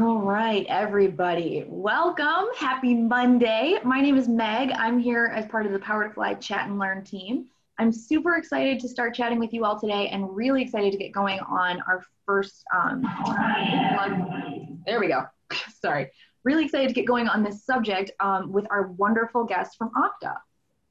[0.00, 1.64] All right, everybody.
[1.68, 2.46] Welcome.
[2.56, 3.78] Happy Monday.
[3.84, 4.72] My name is Meg.
[4.72, 7.46] I'm here as part of the Power to Fly Chat and Learn team.
[7.78, 11.12] I'm super excited to start chatting with you all today and really excited to get
[11.12, 13.02] going on our first, um,
[14.84, 15.26] there we go.
[15.80, 16.10] Sorry.
[16.42, 20.34] Really excited to get going on this subject um, with our wonderful guest from Okta.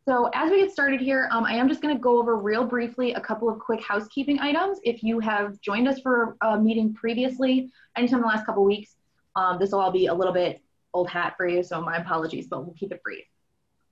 [0.06, 2.66] So as we get started here, um, I am just going to go over real
[2.66, 4.80] briefly a couple of quick housekeeping items.
[4.84, 8.98] If you have joined us for a meeting previously, anytime in the last couple weeks,
[9.36, 10.62] um, this will all be a little bit
[10.94, 13.26] old hat for you, so my apologies, but we'll keep it brief.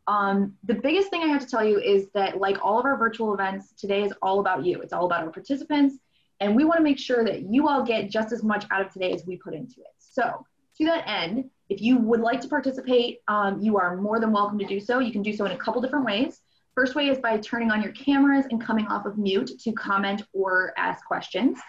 [0.07, 2.97] Um, the biggest thing I have to tell you is that like all of our
[2.97, 4.81] virtual events, today is all about you.
[4.81, 5.95] It's all about our participants,
[6.39, 8.91] and we want to make sure that you all get just as much out of
[8.91, 9.93] today as we put into it.
[9.99, 10.45] So
[10.77, 14.59] to that end, if you would like to participate, um, you are more than welcome
[14.59, 14.99] to do so.
[14.99, 16.41] You can do so in a couple different ways.
[16.75, 20.23] First way is by turning on your cameras and coming off of mute to comment
[20.33, 21.59] or ask questions.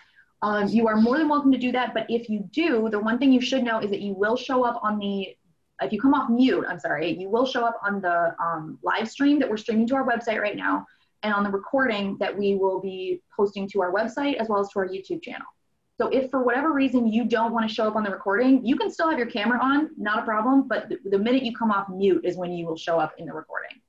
[0.43, 3.19] Um, you are more than welcome to do that, but if you do, the one
[3.19, 5.37] thing you should know is that you will show up on the,
[5.81, 9.09] if you come off mute, I'm sorry, you will show up on the um, live
[9.09, 10.85] stream that we're streaming to our website right now
[11.23, 14.69] and on the recording that we will be posting to our website as well as
[14.71, 15.47] to our YouTube channel.
[15.99, 18.75] So if for whatever reason you don't want to show up on the recording, you
[18.75, 21.89] can still have your camera on, not a problem, but the, minute you come off
[21.89, 23.81] mute is when you will show up in the recording.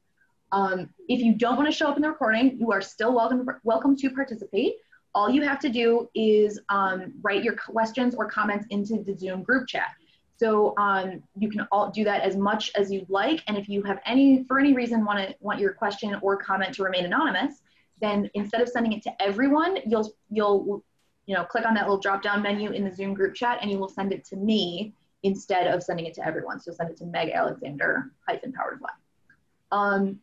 [0.52, 3.48] Um, if you don't want to show up in the recording, you are still welcome,
[3.64, 4.74] welcome to participate.
[5.16, 9.44] All you have to do is um, write your questions or comments into the Zoom
[9.44, 9.90] group chat.
[10.38, 13.44] So um, you can all do that as much as you'd like.
[13.48, 16.74] And if you have any, for any reason, want to want your question or comment
[16.76, 17.62] to remain anonymous,
[18.02, 20.84] then instead of sending it to everyone, you'll you'll
[21.26, 23.72] you know, click on that little drop down menu in the Zoom group chat and
[23.72, 26.60] you will send it to me instead of sending it to everyone.
[26.60, 28.82] So send it to Meg Alexander hyphen powered.
[29.72, 30.20] Um,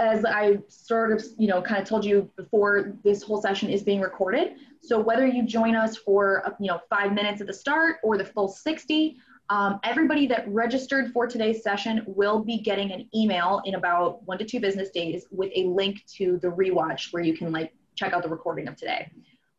[0.00, 3.82] as I sort of, you know, kind of told you before, this whole session is
[3.82, 4.54] being recorded.
[4.80, 8.24] So whether you join us for, you know, five minutes at the start or the
[8.24, 9.18] full 60,
[9.50, 14.38] um, everybody that registered for today's session will be getting an email in about one
[14.38, 18.12] to two business days with a link to the rewatch where you can like check
[18.12, 19.10] out the recording of today.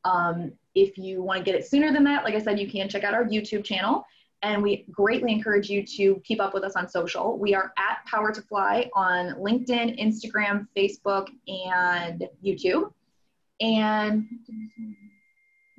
[0.03, 2.89] Um, if you want to get it sooner than that, like I said, you can
[2.89, 4.05] check out our YouTube channel.
[4.43, 7.37] And we greatly encourage you to keep up with us on social.
[7.37, 12.91] We are at Power to Fly on LinkedIn, Instagram, Facebook, and YouTube.
[13.59, 14.27] And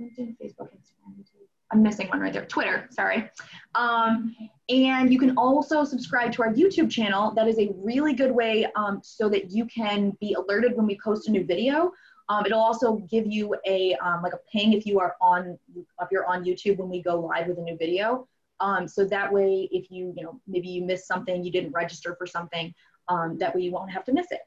[0.01, 1.47] LinkedIn, Facebook, Instagram, YouTube.
[1.73, 2.45] I'm missing one right there.
[2.45, 3.31] Twitter, sorry.
[3.75, 4.37] Um,
[4.69, 7.33] and you can also subscribe to our YouTube channel.
[7.35, 10.99] That is a really good way um, so that you can be alerted when we
[11.03, 11.93] post a new video.
[12.29, 16.09] Um, it'll also give you a um, like a ping if you are on if
[16.11, 18.29] you're on YouTube when we go live with a new video.
[18.63, 22.15] Um, so that way, if you you know maybe you missed something, you didn't register
[22.17, 22.73] for something,
[23.09, 24.41] um, that way you won't have to miss it.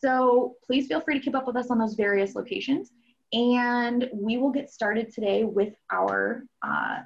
[0.00, 2.90] So please feel free to keep up with us on those various locations,
[3.32, 7.00] and we will get started today with our uh,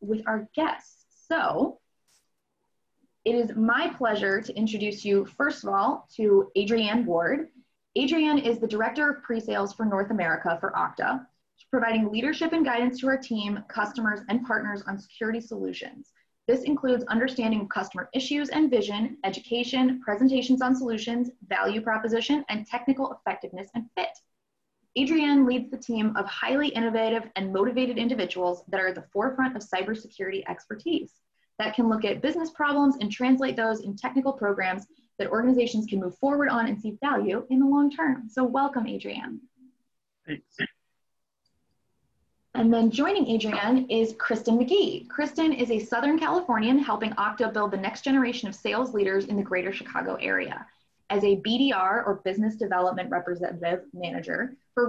[0.00, 1.06] with our guests.
[1.28, 1.78] So
[3.24, 7.48] it is my pleasure to introduce you first of all to Adrienne Ward.
[7.96, 11.26] Adrienne is the Director of Pre-Sales for North America for Okta,
[11.72, 16.12] providing leadership and guidance to our team, customers, and partners on security solutions.
[16.46, 23.12] This includes understanding customer issues and vision, education, presentations on solutions, value proposition, and technical
[23.12, 24.10] effectiveness and fit.
[25.00, 29.56] Adrienne leads the team of highly innovative and motivated individuals that are at the forefront
[29.56, 31.12] of cybersecurity expertise
[31.58, 34.86] that can look at business problems and translate those in technical programs
[35.18, 38.28] that organizations can move forward on and see value in the long term.
[38.28, 39.40] So welcome, Adrienne.
[40.26, 40.56] Thanks.
[42.54, 45.08] And then joining Adrienne is Kristen McGee.
[45.08, 49.36] Kristen is a Southern Californian helping Okta build the next generation of sales leaders in
[49.36, 50.66] the greater Chicago area.
[51.08, 54.86] As a BDR or Business Development Representative Manager, her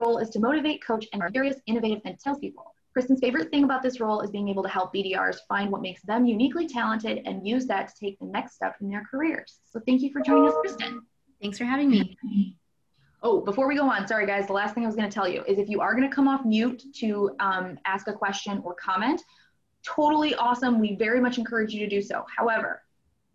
[0.00, 2.72] role is to motivate, coach, and curious, innovative, and salespeople.
[2.92, 6.02] Kristen's favorite thing about this role is being able to help BDRs find what makes
[6.02, 9.58] them uniquely talented and use that to take the next step in their careers.
[9.70, 11.02] So thank you for joining us, Kristen.
[11.42, 12.16] Thanks for having me.
[13.28, 15.26] Oh, before we go on, sorry guys, the last thing I was going to tell
[15.26, 18.62] you is if you are going to come off mute to um, ask a question
[18.64, 19.20] or comment,
[19.84, 20.78] totally awesome.
[20.78, 22.24] We very much encourage you to do so.
[22.36, 22.84] However,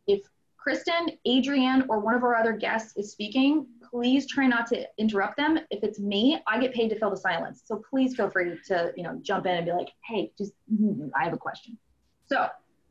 [0.07, 0.21] if
[0.55, 5.35] Kristen, Adrienne, or one of our other guests is speaking, please try not to interrupt
[5.35, 5.59] them.
[5.71, 7.63] If it's me, I get paid to fill the silence.
[7.65, 11.09] So please feel free to, you know, jump in and be like, hey, just, mm-hmm,
[11.19, 11.77] I have a question.
[12.27, 12.47] So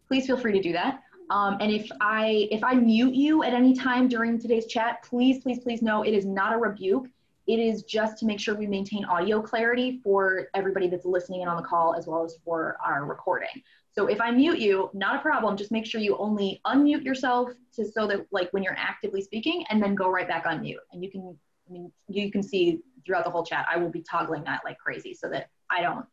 [0.07, 1.01] please feel free to do that.
[1.31, 5.43] Um, and if I if I mute you at any time during today's chat, please,
[5.43, 7.07] please, please know it is not a rebuke.
[7.47, 11.49] It is just to make sure we maintain audio clarity for everybody that's listening in
[11.49, 13.63] on the call as well as for our recording.
[13.93, 15.57] So if I mute you, not a problem.
[15.57, 19.65] Just make sure you only unmute yourself to so that like when you're actively speaking,
[19.71, 20.81] and then go right back on mute.
[20.93, 21.37] And you can,
[21.69, 24.79] I mean, you can see throughout the whole chat, I will be toggling that like
[24.79, 26.07] crazy so that I don't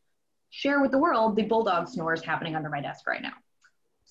[0.49, 3.33] share with the world the bulldog snores happening under my desk right now.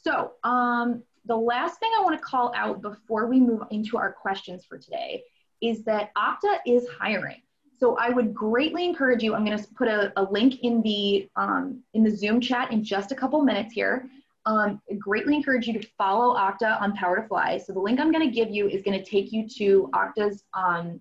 [0.07, 4.13] So um, the last thing I want to call out before we move into our
[4.13, 5.25] questions for today
[5.61, 7.43] is that Okta is hiring.
[7.81, 9.35] So I would greatly encourage you.
[9.35, 12.85] I'm going to put a, a link in the um, in the Zoom chat in
[12.85, 14.09] just a couple minutes here.
[14.47, 17.59] Um, greatly encourage you to follow Okta on Power to Fly.
[17.59, 20.45] So the link I'm going to give you is going to take you to Okta's
[20.55, 21.01] um,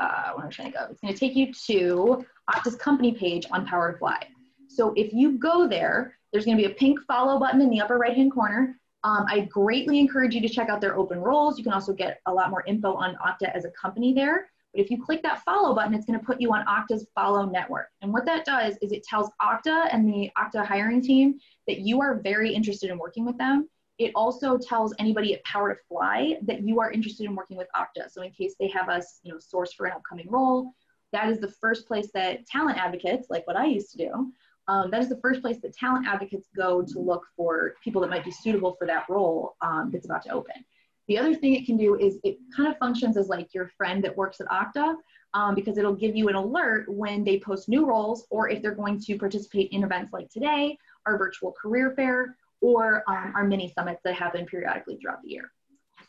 [0.00, 0.86] uh, where am trying to go?
[0.90, 4.26] It's going to take you to Okta's company page on Power to Fly.
[4.66, 7.80] So if you go there, there's going to be a pink follow button in the
[7.80, 8.76] upper right hand corner.
[9.02, 11.58] Um, I greatly encourage you to check out their open roles.
[11.58, 14.50] You can also get a lot more info on Okta as a company there.
[14.72, 17.46] But if you click that follow button, it's going to put you on Okta's follow
[17.46, 17.88] network.
[18.02, 22.00] And what that does is it tells Okta and the Okta hiring team that you
[22.00, 23.68] are very interested in working with them.
[23.98, 27.68] It also tells anybody at Power to Fly that you are interested in working with
[27.76, 28.10] Okta.
[28.10, 30.72] So in case they have us, you know, source for an upcoming role,
[31.12, 34.32] that is the first place that talent advocates, like what I used to do,
[34.70, 38.08] um, that is the first place that talent advocates go to look for people that
[38.08, 40.54] might be suitable for that role um, that's about to open.
[41.08, 44.02] The other thing it can do is it kind of functions as like your friend
[44.04, 44.94] that works at Okta
[45.34, 48.76] um, because it'll give you an alert when they post new roles or if they're
[48.76, 53.72] going to participate in events like today, our virtual career fair, or um, our mini
[53.74, 55.50] summits that happen periodically throughout the year.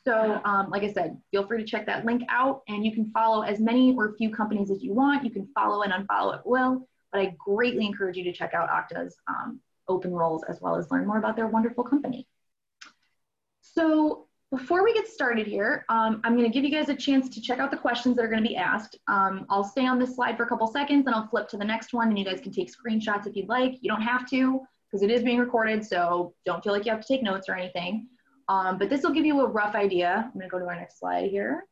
[0.06, 3.10] So, um, like I said, feel free to check that link out and you can
[3.12, 5.24] follow as many or few companies as you want.
[5.24, 8.70] You can follow and unfollow at will, but I greatly encourage you to check out
[8.70, 12.28] Okta's um, open roles as well as learn more about their wonderful company.
[13.62, 17.30] So, before we get started here, um, I'm going to give you guys a chance
[17.30, 19.00] to check out the questions that are going to be asked.
[19.08, 21.64] Um, I'll stay on this slide for a couple seconds and I'll flip to the
[21.64, 23.76] next one and you guys can take screenshots if you'd like.
[23.80, 24.60] You don't have to
[24.92, 27.56] because it is being recorded, so don't feel like you have to take notes or
[27.56, 28.08] anything.
[28.50, 30.26] Um, but this will give you a rough idea.
[30.26, 31.64] I'm going to go to our next slide here.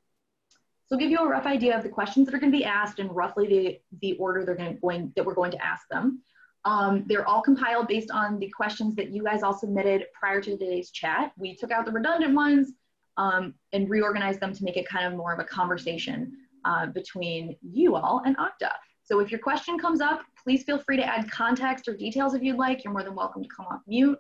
[0.90, 2.98] So give you a rough idea of the questions that are going to be asked
[2.98, 6.24] and roughly the, the order they're going, going that we're going to ask them.
[6.66, 10.58] Um, they're all compiled based on the questions that you guys all submitted prior to
[10.58, 11.32] today's chat.
[11.38, 12.72] We took out the redundant ones
[13.18, 16.34] um, and reorganized them to make it kind of more of a conversation
[16.66, 18.72] uh, between you all and Okta.
[19.04, 22.42] So if your question comes up, please feel free to add context or details if
[22.42, 22.84] you'd like.
[22.84, 24.18] You're more than welcome to come off mute.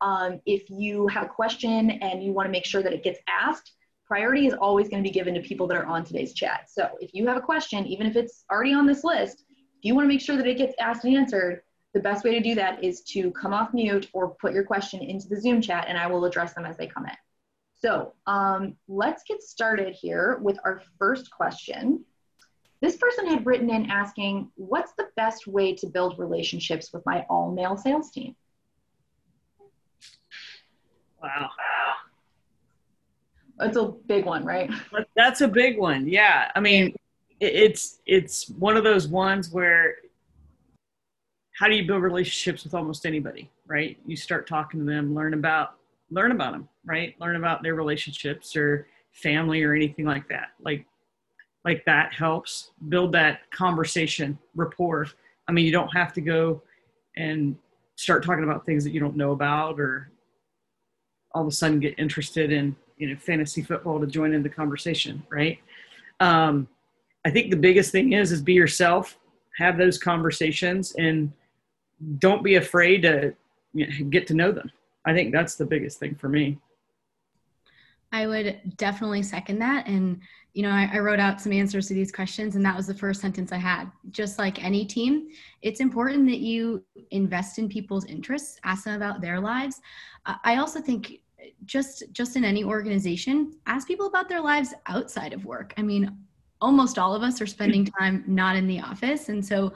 [0.00, 3.20] Um, if you have a question and you want to make sure that it gets
[3.28, 3.72] asked,
[4.12, 6.68] priority is always going to be given to people that are on today's chat.
[6.68, 9.94] So if you have a question, even if it's already on this list, if you
[9.94, 11.62] want to make sure that it gets asked and answered,
[11.94, 15.00] the best way to do that is to come off mute or put your question
[15.00, 17.16] into the Zoom chat and I will address them as they come in.
[17.80, 22.04] So um, let's get started here with our first question.
[22.82, 27.24] This person had written in asking, what's the best way to build relationships with my
[27.30, 28.36] all male sales team?
[31.22, 31.48] Wow.
[33.62, 34.70] That's a big one, right?
[35.16, 36.08] That's a big one.
[36.08, 36.50] Yeah.
[36.54, 36.94] I mean,
[37.42, 39.96] it's it's one of those ones where
[41.58, 45.34] how do you build relationships with almost anybody right you start talking to them learn
[45.34, 45.74] about
[46.12, 50.86] learn about them right learn about their relationships or family or anything like that like
[51.64, 55.08] like that helps build that conversation rapport
[55.48, 56.62] i mean you don't have to go
[57.16, 57.56] and
[57.96, 60.12] start talking about things that you don't know about or
[61.34, 64.48] all of a sudden get interested in you know fantasy football to join in the
[64.48, 65.58] conversation right
[66.20, 66.68] um,
[67.24, 69.18] i think the biggest thing is is be yourself
[69.58, 71.32] have those conversations and
[72.18, 73.34] don't be afraid to
[73.72, 74.70] you know, get to know them.
[75.04, 76.58] I think that's the biggest thing for me.
[78.12, 79.86] I would definitely second that.
[79.86, 80.20] And,
[80.52, 82.94] you know, I, I, wrote out some answers to these questions, and that was the
[82.94, 83.90] first sentence I had.
[84.10, 85.28] Just like any team,
[85.62, 89.80] it's important that you invest in people's interests, ask them about their lives.
[90.26, 91.20] I also think
[91.64, 95.74] just just in any organization, ask people about their lives outside of work.
[95.76, 96.16] I mean,
[96.60, 99.28] almost all of us are spending time not in the office.
[99.28, 99.72] And so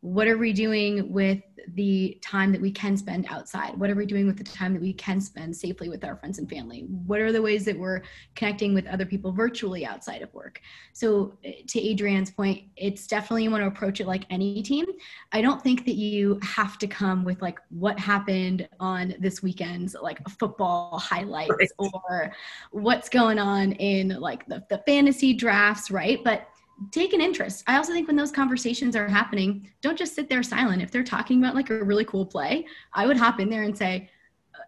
[0.00, 1.42] what are we doing with
[1.74, 3.76] the time that we can spend outside?
[3.76, 6.38] What are we doing with the time that we can spend safely with our friends
[6.38, 6.86] and family?
[7.06, 8.02] What are the ways that we're
[8.34, 10.60] connecting with other people virtually outside of work?
[10.94, 14.86] So, to Adrienne's point, it's definitely you want to approach it like any team.
[15.32, 19.94] I don't think that you have to come with like what happened on this weekend's
[20.00, 21.68] like football highlights right.
[21.78, 22.32] or
[22.70, 26.24] what's going on in like the, the fantasy drafts, right?
[26.24, 26.48] But
[26.90, 27.64] take an interest.
[27.66, 30.82] I also think when those conversations are happening, don't just sit there silent.
[30.82, 33.76] If they're talking about like a really cool play, I would hop in there and
[33.76, 34.10] say,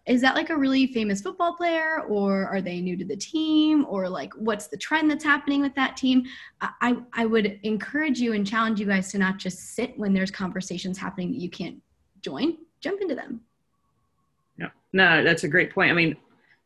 [0.05, 3.85] is that like a really famous football player or are they new to the team
[3.87, 6.23] or like what's the trend that's happening with that team?
[6.61, 10.31] I, I would encourage you and challenge you guys to not just sit when there's
[10.31, 11.81] conversations happening that you can't
[12.21, 12.57] join.
[12.81, 13.41] Jump into them.
[14.57, 14.69] Yeah.
[14.91, 15.91] No that's a great point.
[15.91, 16.17] I mean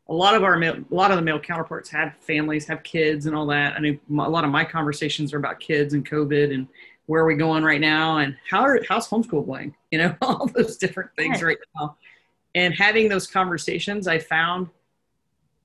[0.09, 3.25] a lot of our male, a lot of the male counterparts have families, have kids,
[3.25, 3.73] and all that.
[3.73, 6.67] I mean, a lot of my conversations are about kids and COVID and
[7.07, 9.75] where are we going right now and how are, how's homeschool going?
[9.91, 11.57] You know all those different things right.
[11.79, 11.95] now.
[12.55, 14.67] And having those conversations i found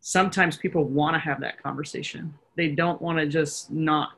[0.00, 2.34] sometimes people want to have that conversation.
[2.56, 4.10] They don't want to just not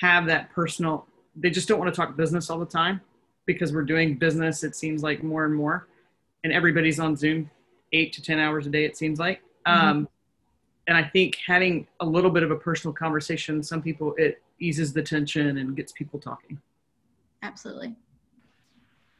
[0.00, 3.00] have that personal they just don't want to talk business all the time
[3.46, 5.88] because we're doing business it seems like more and more.
[6.44, 7.50] And everybody's on zoom
[7.92, 9.40] eight to ten hours a day it seems like.
[9.66, 9.88] Mm-hmm.
[9.88, 10.08] um,
[10.86, 14.92] and i think having a little bit of a personal conversation some people it eases
[14.92, 16.60] the tension and gets people talking.
[17.42, 17.94] Absolutely.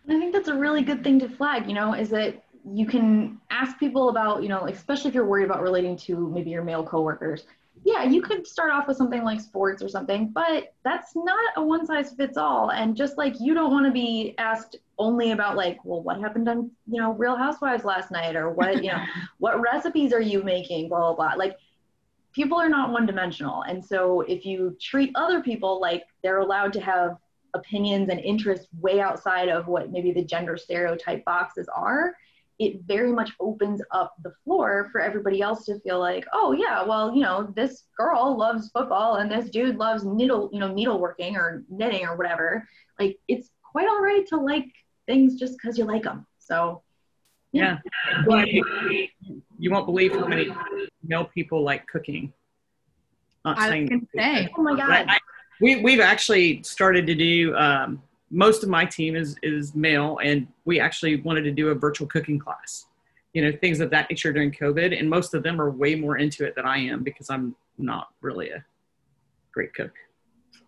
[0.08, 3.38] I think that's a really good thing to flag you know is that you can
[3.50, 6.82] ask people about you know especially if you're worried about relating to maybe your male
[6.82, 7.44] coworkers
[7.84, 11.62] yeah, you could start off with something like sports or something, but that's not a
[11.62, 12.70] one size fits all.
[12.70, 16.48] And just like you don't want to be asked only about like, well, what happened
[16.48, 19.04] on, you know, Real Housewives last night or what, you know,
[19.38, 21.34] what recipes are you making, blah, blah, blah.
[21.36, 21.56] Like
[22.32, 23.62] people are not one dimensional.
[23.62, 27.16] And so if you treat other people like they're allowed to have
[27.54, 32.14] opinions and interests way outside of what maybe the gender stereotype boxes are,
[32.58, 36.82] it very much opens up the floor for everybody else to feel like, oh yeah,
[36.84, 41.34] well, you know, this girl loves football and this dude loves needle, you know, needleworking
[41.34, 42.66] or knitting or whatever.
[42.98, 44.66] Like it's quite all right to like
[45.06, 46.26] things just because you like them.
[46.38, 46.82] So
[47.52, 47.78] yeah,
[48.28, 49.06] yeah.
[49.58, 50.48] you won't believe how many
[51.02, 52.32] male people like cooking.
[53.44, 55.06] Not I can say, oh my god.
[55.08, 55.18] I,
[55.60, 60.46] we we've actually started to do um, most of my team is is male, and
[60.64, 62.86] we actually wanted to do a virtual cooking class.
[63.32, 66.18] You know, things of that nature during COVID, and most of them are way more
[66.18, 68.64] into it than I am because I'm not really a
[69.52, 69.92] great cook.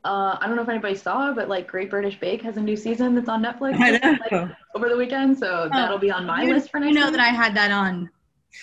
[0.05, 2.76] Uh, I don't know if anybody saw, but like Great British Bake has a new
[2.76, 3.79] season that's on Netflix
[4.31, 6.95] like, over the weekend, so oh, that'll be on my you, list for next.
[6.95, 7.17] You know week.
[7.17, 8.09] that I had that on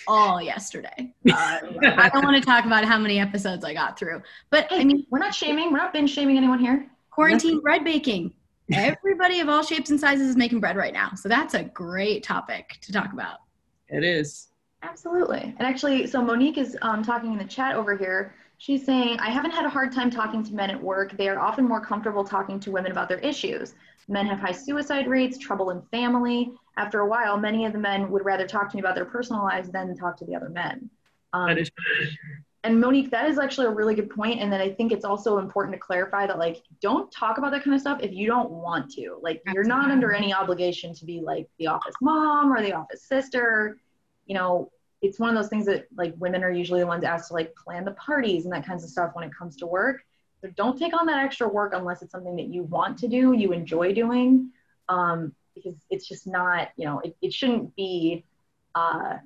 [0.06, 1.14] all yesterday.
[1.30, 1.60] Uh,
[1.96, 4.84] I don't want to talk about how many episodes I got through, but hey, I
[4.84, 5.70] mean, we're not shaming.
[5.70, 6.88] We're not binge shaming anyone here.
[7.10, 8.32] Quarantine bread baking
[8.72, 11.10] everybody of all shapes and sizes is making bread right now.
[11.14, 13.38] So that's a great topic to talk about.
[13.88, 14.48] It is.
[14.82, 15.54] Absolutely.
[15.58, 18.34] And actually, so Monique is um, talking in the chat over here.
[18.58, 21.16] She's saying, I haven't had a hard time talking to men at work.
[21.16, 23.74] They are often more comfortable talking to women about their issues.
[24.08, 26.52] Men have high suicide rates, trouble in family.
[26.76, 29.42] After a while, many of the men would rather talk to me about their personal
[29.42, 30.90] lives than talk to the other men.
[31.32, 31.70] Um, that is
[32.64, 34.40] and Monique, that is actually a really good point.
[34.40, 37.62] And then I think it's also important to clarify that like don't talk about that
[37.62, 39.18] kind of stuff if you don't want to.
[39.22, 39.52] Like Absolutely.
[39.54, 43.78] you're not under any obligation to be like the office mom or the office sister.
[44.26, 44.72] You know,
[45.02, 47.54] it's one of those things that like women are usually the ones asked to like
[47.54, 50.04] plan the parties and that kinds of stuff when it comes to work.
[50.40, 53.32] So don't take on that extra work unless it's something that you want to do,
[53.32, 54.50] you enjoy doing.
[54.88, 58.24] Um, because it's just not, you know, it, it shouldn't be
[58.74, 59.16] uh,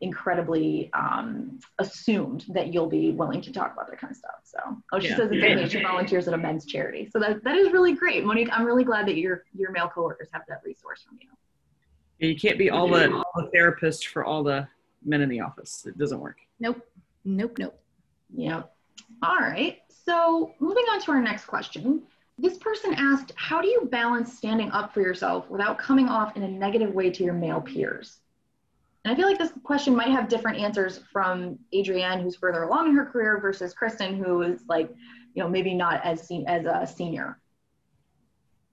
[0.00, 4.40] incredibly um, assumed that you'll be willing to talk about that kind of stuff.
[4.44, 4.58] So,
[4.92, 5.16] oh, she yeah.
[5.16, 7.08] says that she volunteers at a men's charity.
[7.12, 8.48] So that, that is really great, Monique.
[8.52, 11.28] I'm really glad that your your male coworkers have that resource from you.
[12.28, 14.66] You can't be all the, all the therapist for all the
[15.04, 15.84] men in the office.
[15.86, 16.38] It doesn't work.
[16.58, 16.80] Nope.
[17.24, 17.58] Nope.
[17.58, 17.80] Nope.
[18.34, 18.72] Yep.
[19.22, 19.78] All right.
[20.04, 22.02] So moving on to our next question.
[22.38, 26.42] This person asked, how do you balance standing up for yourself without coming off in
[26.44, 28.18] a negative way to your male peers?
[29.04, 32.88] And I feel like this question might have different answers from Adrienne, who's further along
[32.88, 34.90] in her career, versus Kristen, who is like,
[35.34, 37.38] you know, maybe not as se- as a senior.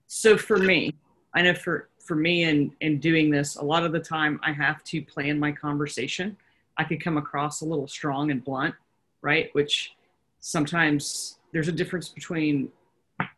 [0.08, 0.94] So for me,
[1.34, 4.52] I know for for me in in doing this, a lot of the time I
[4.52, 6.36] have to plan my conversation.
[6.76, 8.74] I could come across a little strong and blunt,
[9.22, 9.48] right?
[9.54, 9.94] Which
[10.40, 12.68] sometimes there's a difference between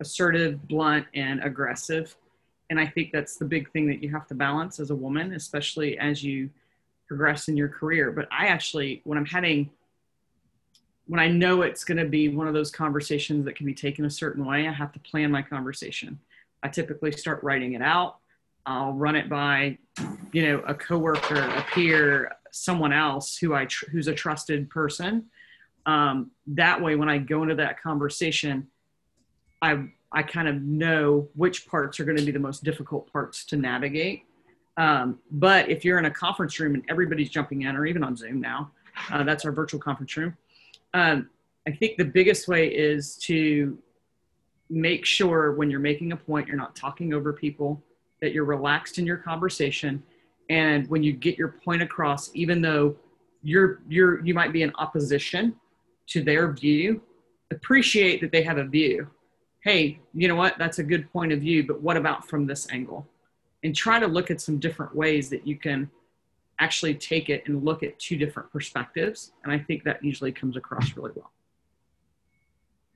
[0.01, 2.17] assertive, blunt, and aggressive.
[2.71, 5.35] And I think that's the big thing that you have to balance as a woman,
[5.35, 6.51] especially as you
[7.09, 8.13] progress in your career.
[8.13, 9.71] But I actually, when I'm heading,
[11.07, 14.05] when I know it's going to be one of those conversations that can be taken
[14.05, 16.21] a certain way, I have to plan my conversation.
[16.63, 18.19] I typically start writing it out.
[18.67, 19.79] I'll run it by,
[20.33, 25.27] you know, a coworker, a peer, someone else who I tr- who's a trusted person.
[25.87, 28.67] Um, that way, when I go into that conversation,
[29.63, 33.47] I I kind of know which parts are going to be the most difficult parts
[33.47, 34.25] to navigate
[34.79, 38.17] um, but if you're in a conference room and everybody's jumping in, or even on
[38.17, 38.71] Zoom now,
[39.11, 40.37] uh, that's our virtual conference room.
[40.95, 41.29] Um,
[41.67, 43.77] I think the biggest way is to
[44.71, 47.83] make sure when you're making a point, you're not talking over people,
[48.21, 50.03] that you're relaxed in your conversation.
[50.49, 52.97] And when you get your point across, even though
[53.43, 55.57] you're, you're, you might be in opposition
[56.09, 57.03] to their view,
[57.51, 59.09] appreciate that they have a view.
[59.61, 60.57] Hey, you know what?
[60.57, 63.07] That's a good point of view, but what about from this angle?
[63.65, 65.91] And try to look at some different ways that you can
[66.61, 69.33] actually take it and look at two different perspectives.
[69.45, 71.33] And I think that usually comes across really well.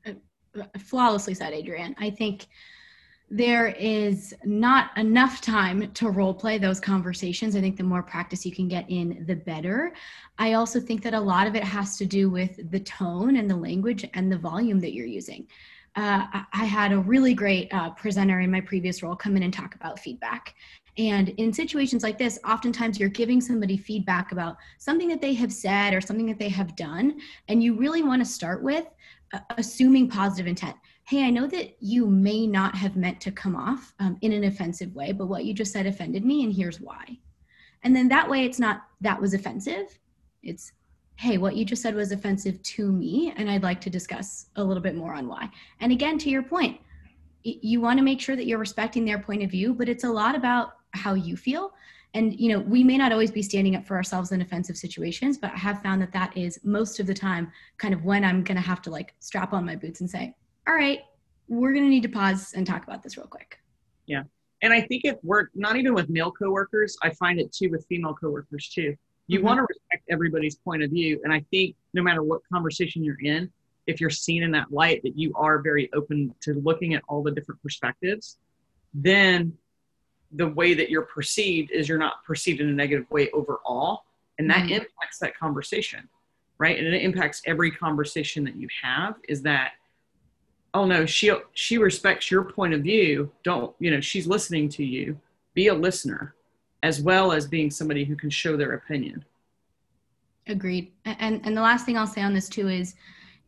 [0.07, 1.95] Uh, flawlessly said, Adrienne.
[1.99, 2.47] I think
[3.31, 7.57] there is not enough time to role play those conversations.
[7.57, 9.95] I think the more practice you can get in, the better.
[10.39, 13.51] I also think that a lot of it has to do with the tone and
[13.51, 15.47] the language and the volume that you're using.
[15.95, 19.53] Uh, I had a really great uh, presenter in my previous role come in and
[19.53, 20.55] talk about feedback.
[20.99, 25.53] And in situations like this, oftentimes you're giving somebody feedback about something that they have
[25.53, 27.21] said or something that they have done.
[27.49, 28.87] And you really want to start with
[29.33, 33.57] uh, assuming positive intent hey, I know that you may not have meant to come
[33.57, 36.81] off um, in an offensive way, but what you just said offended me, and here's
[36.81, 37.05] why.
[37.83, 39.99] And then that way it's not that was offensive.
[40.43, 40.73] It's,
[41.17, 44.65] hey, what you just said was offensive to me, and I'd like to discuss a
[44.65, 45.49] little bit more on why.
[45.81, 46.81] And again, to your point,
[47.45, 50.11] you want to make sure that you're respecting their point of view, but it's a
[50.11, 51.73] lot about how you feel.
[52.15, 55.39] And you know, we may not always be standing up for ourselves in offensive situations,
[55.39, 58.45] but I have found that that is most of the time kind of when I'm
[58.45, 60.35] going to have to like strap on my boots and say,
[60.69, 61.01] all right,
[61.49, 63.59] we're going to need to pause and talk about this real quick.
[64.07, 64.23] Yeah.
[64.63, 66.97] And I think it worked not even with male coworkers.
[67.03, 68.95] I find it too with female coworkers too.
[69.33, 69.47] You mm-hmm.
[69.47, 71.19] want to respect everybody's point of view.
[71.25, 73.51] And I think no matter what conversation you're in,
[73.87, 77.23] if you're seen in that light that you are very open to looking at all
[77.23, 78.37] the different perspectives,
[78.93, 79.57] then
[80.33, 84.05] the way that you're perceived is you're not perceived in a negative way overall.
[84.39, 84.75] And that mm-hmm.
[84.75, 86.07] impacts that conversation,
[86.59, 86.79] right?
[86.79, 89.73] And it impacts every conversation that you have is that
[90.75, 94.83] oh no she she respects your point of view don't you know she's listening to
[94.83, 95.19] you
[95.53, 96.35] be a listener
[96.83, 99.25] as well as being somebody who can show their opinion.
[100.47, 100.93] Agreed.
[101.05, 102.95] And and the last thing i'll say on this too is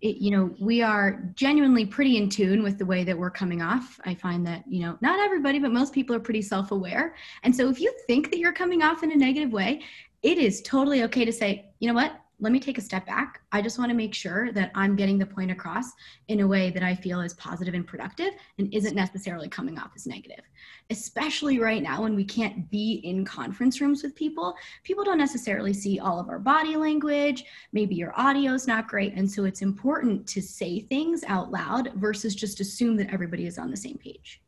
[0.01, 3.63] it, you know we are genuinely pretty in tune with the way that we're coming
[3.63, 3.99] off.
[4.05, 7.17] I find that you know not everybody but most people are pretty self-aware.
[7.43, 9.83] And so if you think that you're coming off in a negative way
[10.23, 13.41] it is totally okay to say you know what let me take a step back.
[13.53, 15.87] I just want to make sure that I'm getting the point across
[16.29, 19.93] in a way that I feel is positive and productive and isn't necessarily coming off
[19.97, 20.45] as negative.
[20.91, 25.73] Especially right now when we can't be in conference rooms with people, people don't necessarily
[25.73, 27.45] see all of our body language.
[27.73, 29.15] Maybe your audio is not great.
[29.15, 33.57] And so it's important to say things out loud versus just assume that everybody is
[33.57, 34.43] on the same page.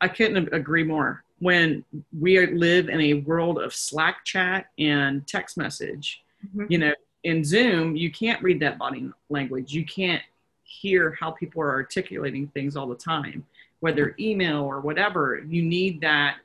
[0.00, 1.22] I couldn't agree more.
[1.38, 1.84] When
[2.18, 6.64] we live in a world of Slack chat and text message, mm-hmm.
[6.70, 9.72] you know, in Zoom, you can't read that body language.
[9.72, 10.22] You can't
[10.64, 13.46] hear how people are articulating things all the time,
[13.80, 15.42] whether email or whatever.
[15.46, 16.36] You need that.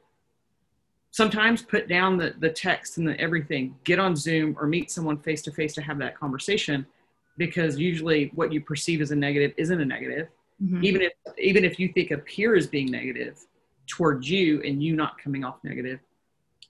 [1.11, 5.17] Sometimes put down the, the text and the everything, get on Zoom or meet someone
[5.17, 6.85] face to face to have that conversation
[7.37, 10.27] because usually what you perceive as a negative isn't a negative.
[10.61, 10.83] Mm-hmm.
[10.83, 13.39] Even if even if you think a peer is being negative
[13.87, 15.99] towards you and you not coming off negative,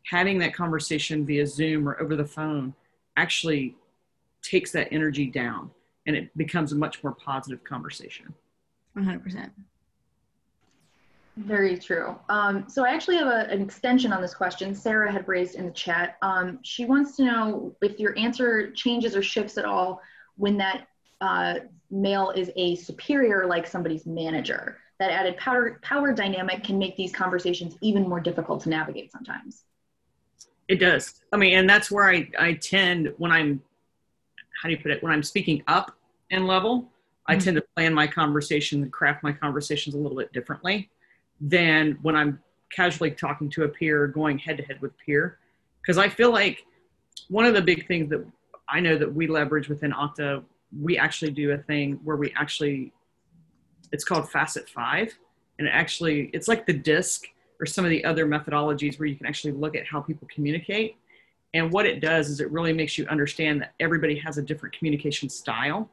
[0.04, 2.74] having that conversation via Zoom or over the phone
[3.16, 3.76] actually
[4.50, 5.70] takes that energy down
[6.06, 8.34] and it becomes a much more positive conversation.
[8.98, 9.52] 100%.
[11.38, 12.16] Very true.
[12.30, 15.68] Um, so I actually have a, an extension on this question Sarah had raised in
[15.68, 16.18] the chat.
[16.24, 20.02] Um, she wants to know if your answer changes or shifts at all
[20.36, 20.88] when that
[21.22, 21.56] uh,
[21.92, 24.78] male is a superior, like somebody's manager.
[25.00, 29.66] That added power, power dynamic can make these conversations even more difficult to navigate sometimes.
[30.68, 31.22] It does.
[31.32, 33.62] I mean, and that's where I, I tend, when I'm
[34.62, 35.02] how do you put it?
[35.04, 35.98] When i'm speaking up
[36.30, 37.32] in level mm-hmm.
[37.32, 40.90] i tend to plan my conversation and craft my conversations a little bit differently
[41.40, 42.40] than when i'm
[42.72, 45.40] casually talking to a peer going head to head with peer.
[45.82, 46.66] Because i feel like
[47.30, 48.26] one of the big things that
[48.70, 50.44] i know that we leverage within okta
[50.82, 52.92] we actually do a thing where we actually
[53.92, 55.18] it's called facet five.
[55.60, 57.24] And it actually it's like the disc
[57.60, 60.98] or some of the other methodologies where you can actually look at how people communicate
[61.54, 64.78] and what it does is it really makes you understand that everybody has a different
[64.78, 65.90] communication style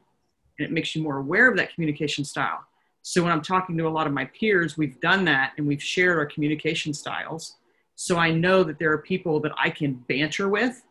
[0.57, 2.59] and it makes you more aware of that communication style.
[3.01, 5.81] So when I'm talking to a lot of my peers, we've done that and we've
[5.81, 7.55] shared our communication styles.
[7.95, 10.83] So I know that there are people that I can banter with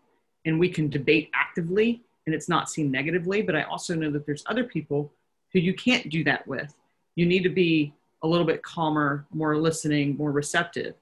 [0.45, 3.43] and we can debate actively and it's not seen negatively.
[3.43, 5.13] But I also know that there's other people
[5.53, 6.75] who you can't do that with.
[7.17, 10.95] You need to be a little bit calmer, more listening, more receptive.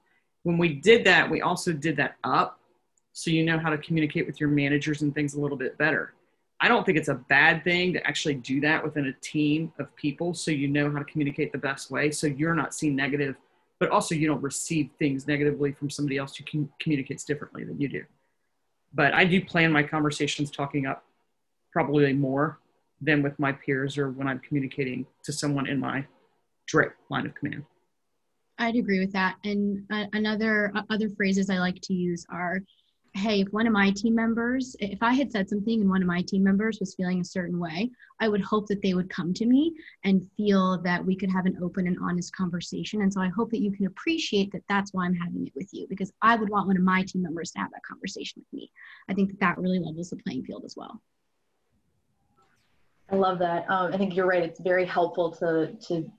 [0.43, 2.59] When we did that, we also did that up
[3.13, 6.15] so you know how to communicate with your managers and things a little bit better.
[6.59, 9.95] I don't think it's a bad thing to actually do that within a team of
[9.95, 13.35] people so you know how to communicate the best way so you're not seen negative,
[13.79, 17.79] but also you don't receive things negatively from somebody else who can, communicates differently than
[17.79, 18.03] you do.
[18.93, 21.03] But I do plan my conversations talking up
[21.71, 22.59] probably more
[23.01, 26.05] than with my peers or when I'm communicating to someone in my
[26.67, 27.65] direct line of command.
[28.57, 29.35] I'd agree with that.
[29.43, 32.61] And uh, another uh, other phrases I like to use are
[33.15, 36.07] hey, if one of my team members, if I had said something and one of
[36.07, 39.33] my team members was feeling a certain way, I would hope that they would come
[39.35, 43.03] to me and feel that we could have an open and honest conversation.
[43.03, 45.69] And so I hope that you can appreciate that that's why I'm having it with
[45.71, 48.59] you because I would want one of my team members to have that conversation with
[48.59, 48.71] me.
[49.07, 50.99] I think that that really levels the playing field as well.
[53.11, 53.69] I love that.
[53.69, 54.41] Um, I think you're right.
[54.41, 56.11] It's very helpful to to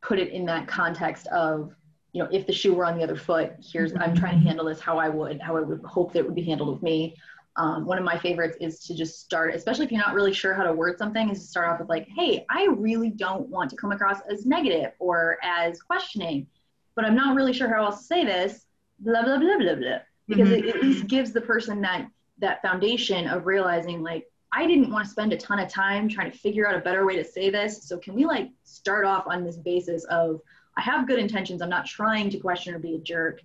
[0.00, 1.74] put it in that context of
[2.16, 4.64] you know, if the shoe were on the other foot, here's, I'm trying to handle
[4.64, 7.14] this how I would, how I would hope that it would be handled with me.
[7.56, 10.54] Um, one of my favorites is to just start, especially if you're not really sure
[10.54, 13.68] how to word something, is to start off with like, hey, I really don't want
[13.68, 16.46] to come across as negative or as questioning,
[16.94, 18.64] but I'm not really sure how else to say this,
[18.98, 19.98] blah, blah, blah, blah, blah.
[20.26, 20.68] Because mm-hmm.
[20.68, 25.04] it at least gives the person that, that foundation of realizing like, I didn't want
[25.04, 27.50] to spend a ton of time trying to figure out a better way to say
[27.50, 27.86] this.
[27.86, 30.40] So can we like start off on this basis of,
[30.76, 31.62] I have good intentions.
[31.62, 33.40] I'm not trying to question or be a jerk.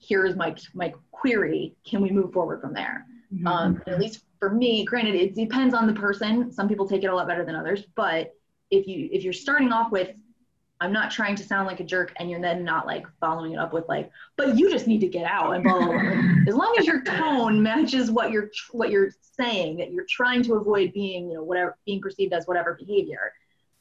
[0.00, 1.74] Here's my my query.
[1.84, 3.06] Can we move forward from there?
[3.32, 3.46] Mm-hmm.
[3.46, 6.52] Um, at least for me, granted, it depends on the person.
[6.52, 7.84] Some people take it a lot better than others.
[7.94, 8.34] But
[8.70, 10.10] if you if you're starting off with,
[10.80, 13.58] I'm not trying to sound like a jerk, and you're then not like following it
[13.58, 16.34] up with like, but you just need to get out and blah blah blah.
[16.46, 20.54] as long as your tone matches what you're what you're saying, that you're trying to
[20.54, 23.32] avoid being you know whatever being perceived as whatever behavior,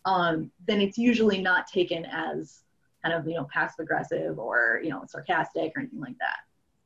[0.05, 2.63] um, then it's usually not taken as
[3.03, 6.37] kind of you know passive aggressive or you know sarcastic or anything like that.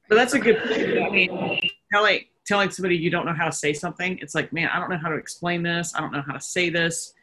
[0.09, 1.03] But that's a good point.
[1.03, 1.59] i mean
[1.91, 4.89] telling telling somebody you don't know how to say something it's like man i don't
[4.89, 5.93] know how to explain this.
[5.95, 7.13] I don't know how to say this.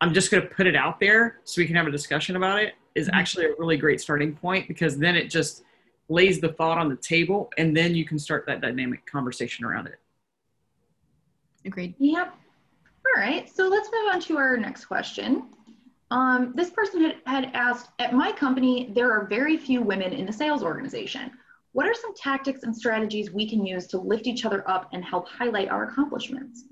[0.00, 2.60] I'm just going to put it out there so we can have a discussion about
[2.60, 3.16] it is mm-hmm.
[3.16, 5.62] actually a really great starting point because then it just
[6.08, 9.86] lays the thought on the table and then you can start that dynamic conversation around
[9.86, 9.98] it.
[11.64, 11.94] Agreed.
[11.98, 12.34] Yep.
[13.06, 13.48] All right.
[13.48, 15.53] So let's move on to our next question
[16.14, 20.26] um, this person had, had asked, at my company, there are very few women in
[20.26, 21.32] the sales organization.
[21.72, 25.04] What are some tactics and strategies we can use to lift each other up and
[25.04, 26.66] help highlight our accomplishments?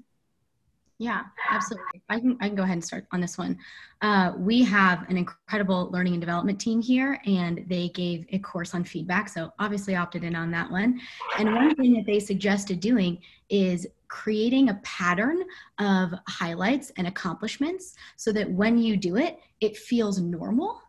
[0.99, 2.03] Yeah, absolutely.
[2.09, 3.59] I can, I can go ahead and start on this one.
[4.03, 8.75] Uh, we have an incredible learning and development team here, and they gave a course
[8.75, 9.29] on feedback.
[9.29, 11.01] So, obviously, opted in on that one.
[11.39, 15.43] And one thing that they suggested doing is creating a pattern
[15.79, 20.82] of highlights and accomplishments so that when you do it, it feels normal.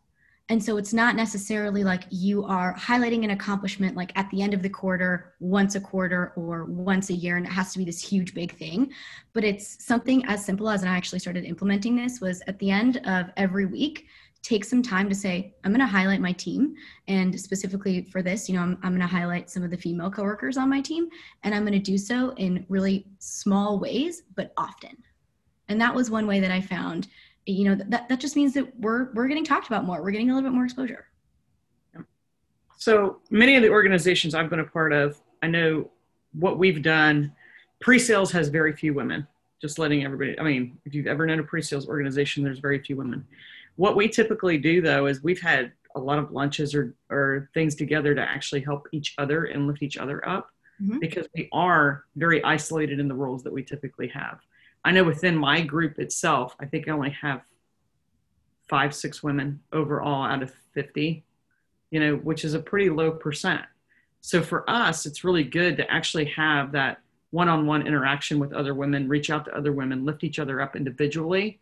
[0.50, 4.54] And so it's not necessarily like you are highlighting an accomplishment like at the end
[4.54, 7.86] of the quarter, once a quarter, or once a year, and it has to be
[7.86, 8.92] this huge big thing.
[9.32, 12.72] But it's something as simple as, and I actually started implementing this, was at the
[12.72, 14.06] end of every week,
[14.42, 16.76] take some time to say, I'm going to highlight my team.
[17.08, 20.12] And specifically for this, you know, I'm, I'm going to highlight some of the female
[20.12, 21.08] coworkers on my team.
[21.44, 24.98] And I'm going to do so in really small ways, but often.
[25.70, 27.08] And that was one way that I found,
[27.46, 30.02] you know, that, that just means that we're, we're getting talked about more.
[30.02, 31.08] We're getting a little bit more exposure.
[32.78, 35.90] So many of the organizations I've been a part of, I know
[36.34, 37.32] what we've done.
[37.80, 39.26] Pre-sales has very few women.
[39.62, 40.38] Just letting everybody.
[40.38, 43.26] I mean, if you've ever known a pre-sales organization, there's very few women.
[43.78, 47.76] What we typically do though is we've had a lot of lunches or, or things
[47.76, 50.50] together to actually help each other and lift each other up
[50.82, 51.00] mm-hmm.
[51.00, 54.40] because we are very isolated in the roles that we typically have.
[54.86, 57.42] I know within my group itself, I think I only have
[58.68, 61.24] five, six women overall out of 50,
[61.92, 63.62] you know, which is a pretty low percent.
[64.22, 67.00] So for us, it's really good to actually have that
[67.32, 70.62] one on one interaction with other women, reach out to other women, lift each other
[70.62, 71.60] up individually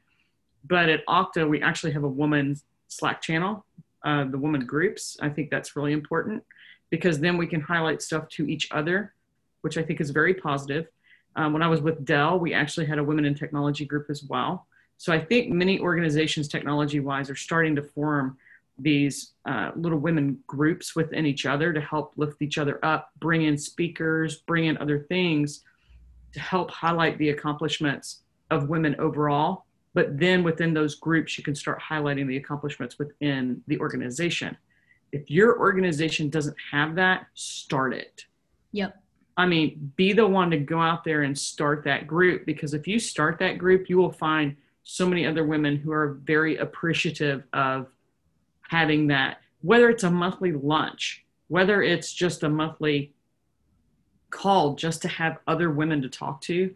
[0.67, 3.65] but at Okta, we actually have a woman's Slack channel,
[4.03, 5.17] uh, the woman groups.
[5.21, 6.43] I think that's really important
[6.89, 9.13] because then we can highlight stuff to each other,
[9.61, 10.87] which I think is very positive.
[11.35, 14.23] Um, when I was with Dell, we actually had a women in technology group as
[14.23, 14.67] well.
[14.97, 18.37] So I think many organizations, technology wise, are starting to form
[18.77, 23.43] these uh, little women groups within each other to help lift each other up, bring
[23.43, 25.63] in speakers, bring in other things
[26.33, 29.65] to help highlight the accomplishments of women overall.
[29.93, 34.55] But then within those groups you can start highlighting the accomplishments within the organization.
[35.11, 38.25] If your organization doesn't have that start it.
[38.71, 39.00] Yep
[39.41, 42.87] i mean be the one to go out there and start that group because if
[42.87, 47.43] you start that group you will find so many other women who are very appreciative
[47.53, 47.87] of
[48.69, 53.13] having that whether it's a monthly lunch whether it's just a monthly
[54.29, 56.73] call just to have other women to talk to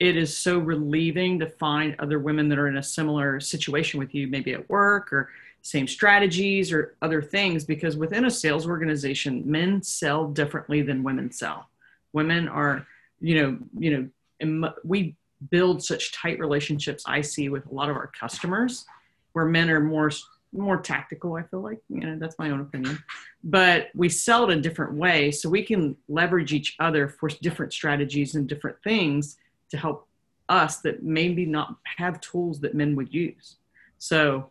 [0.00, 4.14] it is so relieving to find other women that are in a similar situation with
[4.14, 5.30] you, maybe at work or
[5.62, 11.30] same strategies or other things, because within a sales organization, men sell differently than women
[11.30, 11.68] sell.
[12.14, 12.86] Women are,
[13.20, 15.16] you know, you know, we
[15.50, 17.04] build such tight relationships.
[17.06, 18.86] I see with a lot of our customers,
[19.32, 20.10] where men are more
[20.56, 21.80] more tactical, I feel like.
[21.88, 23.02] You know, that's my own opinion.
[23.42, 27.72] But we sell it a different way so we can leverage each other for different
[27.72, 29.36] strategies and different things
[29.70, 30.08] to help
[30.48, 33.56] us that maybe not have tools that men would use.
[33.98, 34.50] So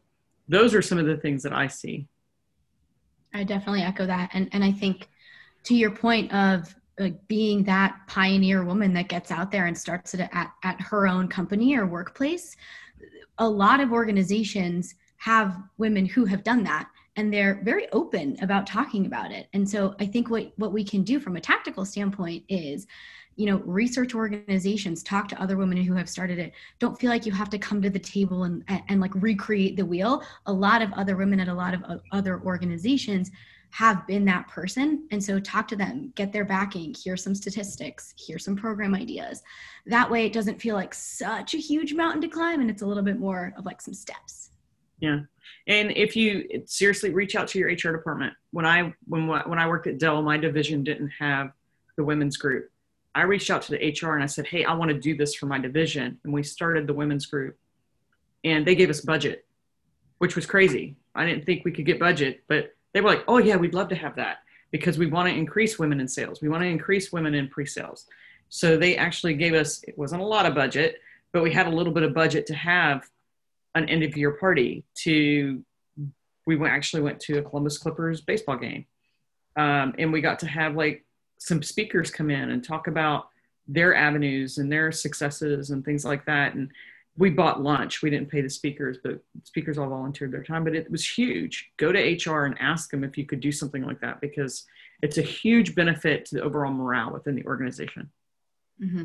[0.50, 2.08] those are some of the things that I see.
[3.34, 4.32] I definitely echo that.
[4.34, 5.08] And and I think
[5.64, 10.14] to your point of like being that pioneer woman that gets out there and starts
[10.14, 12.56] it at, at her own company or workplace,
[13.40, 18.68] a lot of organizations have women who have done that and they're very open about
[18.68, 19.48] talking about it.
[19.54, 22.88] And so I think what what we can do from a tactical standpoint is
[23.36, 27.26] you know research organizations talk to other women who have started it don't feel like
[27.26, 30.84] you have to come to the table and and like recreate the wheel a lot
[30.84, 33.32] of other women at a lot of other organizations
[33.74, 35.08] have been that person.
[35.10, 39.42] And so talk to them get their backing hear some statistics hear some program ideas.
[39.88, 42.86] That way it doesn't feel like such a huge mountain to climb and it's a
[42.86, 44.52] little bit more of like some steps.
[45.00, 45.22] Yeah.
[45.66, 48.36] And if you seriously reach out to your hr department.
[48.52, 51.50] When i when when i worked at dell my division didn't have
[51.98, 52.70] the women's group.
[53.16, 55.34] I reached out to the hr and i said hey i want to do this
[55.34, 56.20] for my division.
[56.24, 57.58] And we started the women's group.
[58.44, 59.48] And they gave us budget
[60.20, 60.96] which was crazy.
[61.16, 63.90] I didn't think we could get budget but they were like, oh, yeah, we'd love
[63.90, 64.38] to have that
[64.72, 66.42] because we want to increase women in sales.
[66.42, 68.06] We want to increase women in pre sales.
[68.50, 70.98] So they actually gave us, it wasn't a lot of budget,
[71.32, 73.04] but we had a little bit of budget to have
[73.76, 75.64] an end of year party to,
[76.46, 78.86] we went, actually went to a Columbus Clippers baseball game.
[79.56, 81.04] Um, and we got to have like
[81.40, 83.30] some speakers come in and talk about
[83.68, 86.54] their avenues and their successes and things like that.
[86.54, 86.70] And
[87.18, 88.02] we bought lunch.
[88.02, 90.64] We didn't pay the speakers, but speakers all volunteered their time.
[90.64, 91.70] But it was huge.
[91.78, 94.66] Go to HR and ask them if you could do something like that because
[95.02, 98.10] it's a huge benefit to the overall morale within the organization.
[98.82, 99.04] Mm-hmm.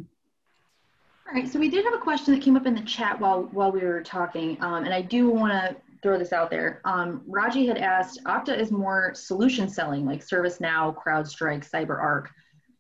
[1.29, 1.47] All right.
[1.47, 3.81] So we did have a question that came up in the chat while while we
[3.81, 6.81] were talking, um, and I do want to throw this out there.
[6.85, 12.29] Um, Raji had asked, Okta is more solution selling, like ServiceNow, CrowdStrike, CyberArk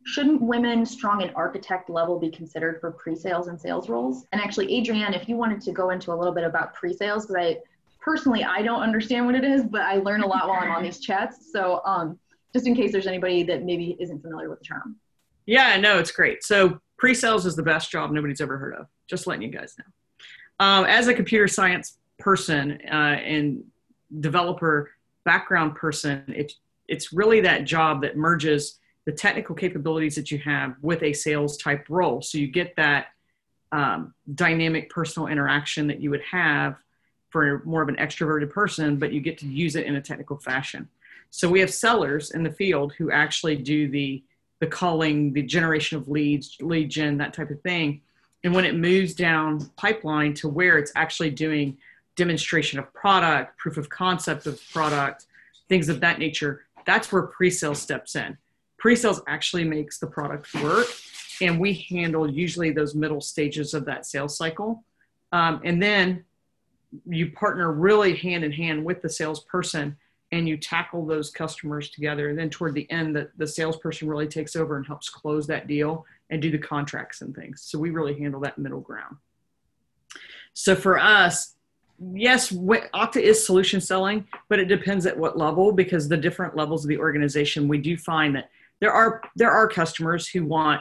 [0.08, 4.26] shouldn't women strong at architect level be considered for pre-sales and sales roles?
[4.32, 7.36] And actually, Adrienne, if you wanted to go into a little bit about pre-sales, because
[7.36, 7.58] I
[8.00, 10.82] personally I don't understand what it is, but I learn a lot while I'm on
[10.82, 11.52] these chats.
[11.52, 12.18] So um,
[12.54, 14.96] just in case there's anybody that maybe isn't familiar with the term.
[15.44, 16.42] Yeah, no, it's great.
[16.42, 18.86] So pre-sales is the best job nobody's ever heard of.
[19.08, 20.66] Just letting you guys know.
[20.66, 23.62] Um, as a computer science person uh, and
[24.20, 24.90] developer
[25.24, 26.54] background person, it's
[26.88, 31.56] it's really that job that merges the technical capabilities that you have with a sales
[31.56, 32.20] type role.
[32.20, 33.06] So you get that
[33.72, 36.76] um, dynamic personal interaction that you would have
[37.30, 40.36] for more of an extroverted person, but you get to use it in a technical
[40.36, 40.90] fashion.
[41.30, 44.22] So we have sellers in the field who actually do the
[44.60, 48.02] the calling, the generation of leads, lead gen, that type of thing.
[48.44, 51.78] And when it moves down pipeline to where it's actually doing
[52.14, 55.24] demonstration of product, proof of concept of product,
[55.66, 58.36] things of that nature, that's where pre-sale steps in
[58.78, 60.86] pre-sales actually makes the product work
[61.40, 64.84] and we handle usually those middle stages of that sales cycle.
[65.32, 66.24] Um, and then
[67.06, 69.96] you partner really hand in hand with the salesperson
[70.32, 72.28] and you tackle those customers together.
[72.28, 75.66] And then toward the end the, the salesperson really takes over and helps close that
[75.66, 77.62] deal and do the contracts and things.
[77.62, 79.16] So we really handle that middle ground.
[80.54, 81.54] So for us
[82.12, 86.84] yes, Okta is solution selling, but it depends at what level because the different levels
[86.84, 90.80] of the organization, we do find that there are there are customers who want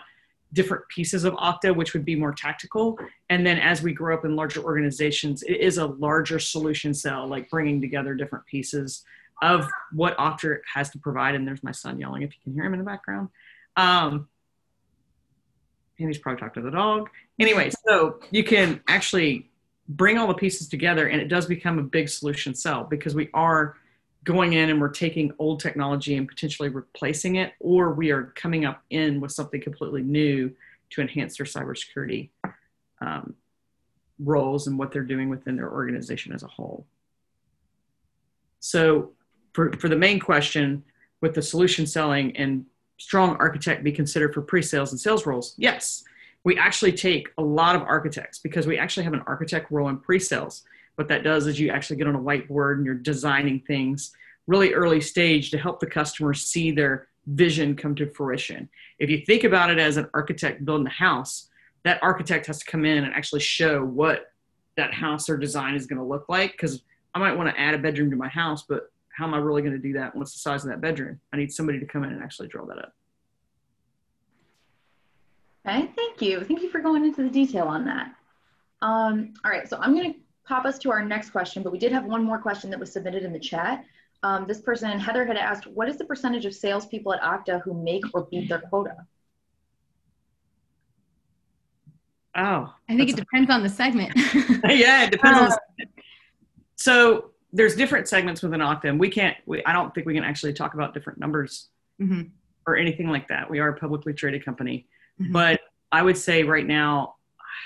[0.54, 2.98] different pieces of Okta, which would be more tactical.
[3.30, 7.28] And then as we grow up in larger organizations, it is a larger solution sell,
[7.28, 9.04] like bringing together different pieces
[9.42, 11.36] of what Okta has to provide.
[11.36, 13.30] And there's my son yelling, if you can hear him in the background.
[13.76, 14.28] Um,
[16.00, 17.10] and he's probably talking to the dog.
[17.40, 19.50] Anyway, so you can actually
[19.90, 23.30] bring all the pieces together and it does become a big solution sell because we
[23.34, 23.78] are
[24.28, 28.66] going in and we're taking old technology and potentially replacing it, or we are coming
[28.66, 30.52] up in with something completely new
[30.90, 32.30] to enhance their cybersecurity
[33.00, 33.34] um,
[34.20, 36.86] roles and what they're doing within their organization as a whole.
[38.60, 39.13] So,
[39.54, 40.84] for, for the main question,
[41.22, 42.66] with the solution selling and
[42.98, 45.56] strong architect be considered for pre-sales and sales roles?
[45.58, 46.04] Yes,
[46.44, 49.98] we actually take a lot of architects because we actually have an architect role in
[49.98, 50.63] pre-sales
[50.98, 54.12] what that does is you actually get on a whiteboard and you're designing things
[54.48, 58.68] really early stage to help the customer see their vision come to fruition.
[58.98, 61.50] If you think about it as an architect building a house,
[61.84, 64.32] that architect has to come in and actually show what
[64.76, 66.82] that house or design is going to look like because
[67.14, 69.62] I might want to add a bedroom to my house, but how am I really
[69.62, 70.16] going to do that?
[70.16, 71.20] What's the size of that bedroom?
[71.32, 72.94] I need somebody to come in and actually draw that up.
[75.68, 76.44] Okay, thank you.
[76.44, 78.14] Thank you for going into the detail on that.
[78.82, 81.78] Um, all right, so I'm going to pop us to our next question, but we
[81.78, 83.84] did have one more question that was submitted in the chat.
[84.24, 87.74] Um, this person, Heather, had asked, what is the percentage of salespeople at Okta who
[87.74, 88.96] make or beat their quota?
[92.36, 94.14] Oh, I think it depends on the segment.
[94.66, 95.50] yeah, it depends on.
[95.50, 96.06] The segment.
[96.76, 99.36] so there's different segments within Okta, and we can't.
[99.46, 102.30] We, I don't think we can actually talk about different numbers mm-hmm.
[102.68, 103.50] or anything like that.
[103.50, 104.88] We are a publicly traded company,
[105.20, 105.32] Mhm.
[105.32, 107.16] but I would say right now,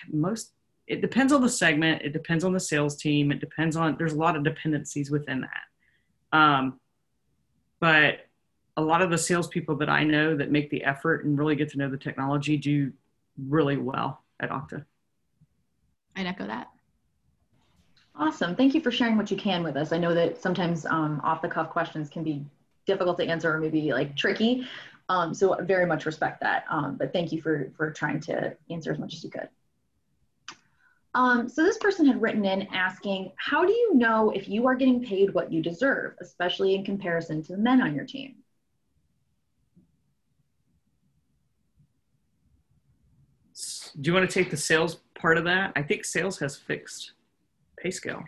[0.09, 0.51] most.
[0.91, 2.01] It depends on the segment.
[2.01, 3.31] It depends on the sales team.
[3.31, 3.95] It depends on.
[3.97, 6.37] There's a lot of dependencies within that.
[6.37, 6.81] Um,
[7.79, 8.27] but
[8.75, 11.69] a lot of the salespeople that I know that make the effort and really get
[11.69, 12.91] to know the technology do
[13.47, 14.83] really well at Okta.
[16.17, 16.67] I'd echo that.
[18.13, 18.57] Awesome.
[18.57, 19.93] Thank you for sharing what you can with us.
[19.93, 22.45] I know that sometimes um, off the cuff questions can be
[22.85, 24.67] difficult to answer or maybe like tricky.
[25.07, 26.65] Um, so very much respect that.
[26.69, 29.47] Um, but thank you for, for trying to answer as much as you could.
[31.13, 34.75] Um, so this person had written in asking, how do you know if you are
[34.75, 38.35] getting paid what you deserve, especially in comparison to the men on your team?
[43.99, 45.73] Do you want to take the sales part of that?
[45.75, 47.11] I think sales has fixed
[47.77, 48.23] pay scale.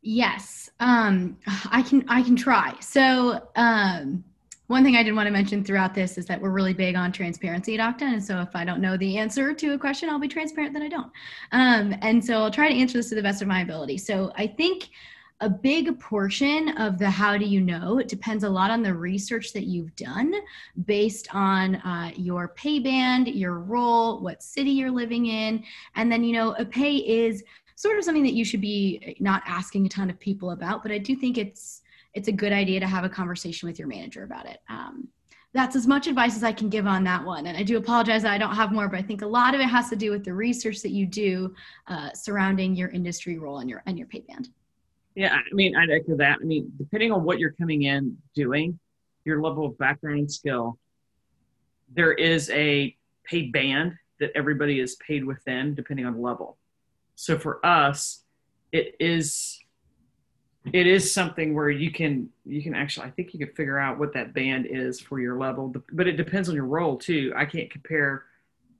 [0.00, 1.36] Yes, um,
[1.70, 2.04] I can.
[2.08, 2.74] I can try.
[2.80, 4.22] So, um,
[4.68, 7.10] one thing I did want to mention throughout this is that we're really big on
[7.10, 10.18] transparency at Okta, and so if I don't know the answer to a question, I'll
[10.18, 11.10] be transparent that I don't.
[11.52, 13.96] Um, and so I'll try to answer this to the best of my ability.
[13.98, 14.90] So I think
[15.40, 18.92] a big portion of the how do you know it depends a lot on the
[18.92, 20.34] research that you've done
[20.84, 25.62] based on uh, your pay band your role what city you're living in
[25.94, 27.44] and then you know a pay is
[27.76, 30.90] sort of something that you should be not asking a ton of people about but
[30.90, 31.77] i do think it's
[32.14, 35.08] it's a good idea to have a conversation with your manager about it um,
[35.54, 38.22] that's as much advice as i can give on that one and i do apologize
[38.22, 40.10] that i don't have more but i think a lot of it has to do
[40.10, 41.54] with the research that you do
[41.88, 44.48] uh, surrounding your industry role and your and your pay band
[45.14, 46.38] Yeah, I mean, I'd echo that.
[46.40, 48.78] I mean, depending on what you're coming in doing,
[49.24, 50.78] your level of background skill,
[51.92, 52.94] there is a
[53.24, 56.56] paid band that everybody is paid within, depending on level.
[57.16, 58.22] So for us,
[58.70, 59.58] it is
[60.72, 63.98] it is something where you can you can actually I think you can figure out
[63.98, 67.32] what that band is for your level, but it depends on your role too.
[67.36, 68.24] I can't compare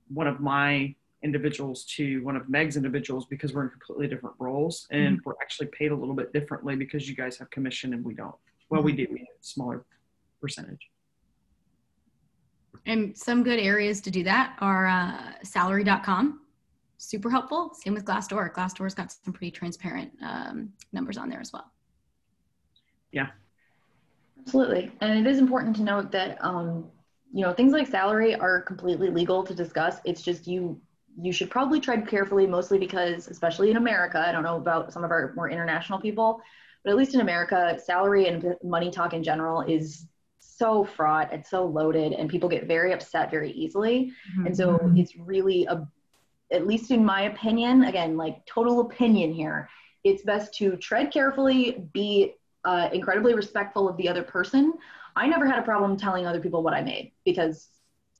[0.09, 4.87] one of my individuals to one of Meg's individuals because we're in completely different roles
[4.91, 8.13] and we're actually paid a little bit differently because you guys have commission and we
[8.13, 8.35] don't.
[8.69, 9.85] Well, we do, we have a smaller
[10.39, 10.89] percentage.
[12.85, 16.38] And some good areas to do that are uh, salary.com.
[17.01, 17.73] Super helpful.
[17.73, 18.53] Same with Glassdoor.
[18.53, 21.71] Glassdoor's got some pretty transparent um, numbers on there as well.
[23.13, 23.27] Yeah.
[24.41, 24.91] Absolutely.
[24.99, 26.91] And it is important to note that, um,
[27.33, 30.01] you know, things like salary are completely legal to discuss.
[30.03, 30.79] It's just you,
[31.17, 35.05] you should probably tread carefully, mostly because, especially in America, I don't know about some
[35.05, 36.41] of our more international people,
[36.83, 40.05] but at least in America, salary and money talk in general is
[40.39, 41.31] so fraught.
[41.31, 44.11] and so loaded, and people get very upset very easily.
[44.45, 45.87] And so it's really a,
[46.51, 49.69] at least in my opinion, again, like total opinion here,
[50.03, 52.33] it's best to tread carefully, be
[52.65, 54.73] uh, incredibly respectful of the other person.
[55.15, 57.67] I never had a problem telling other people what I made because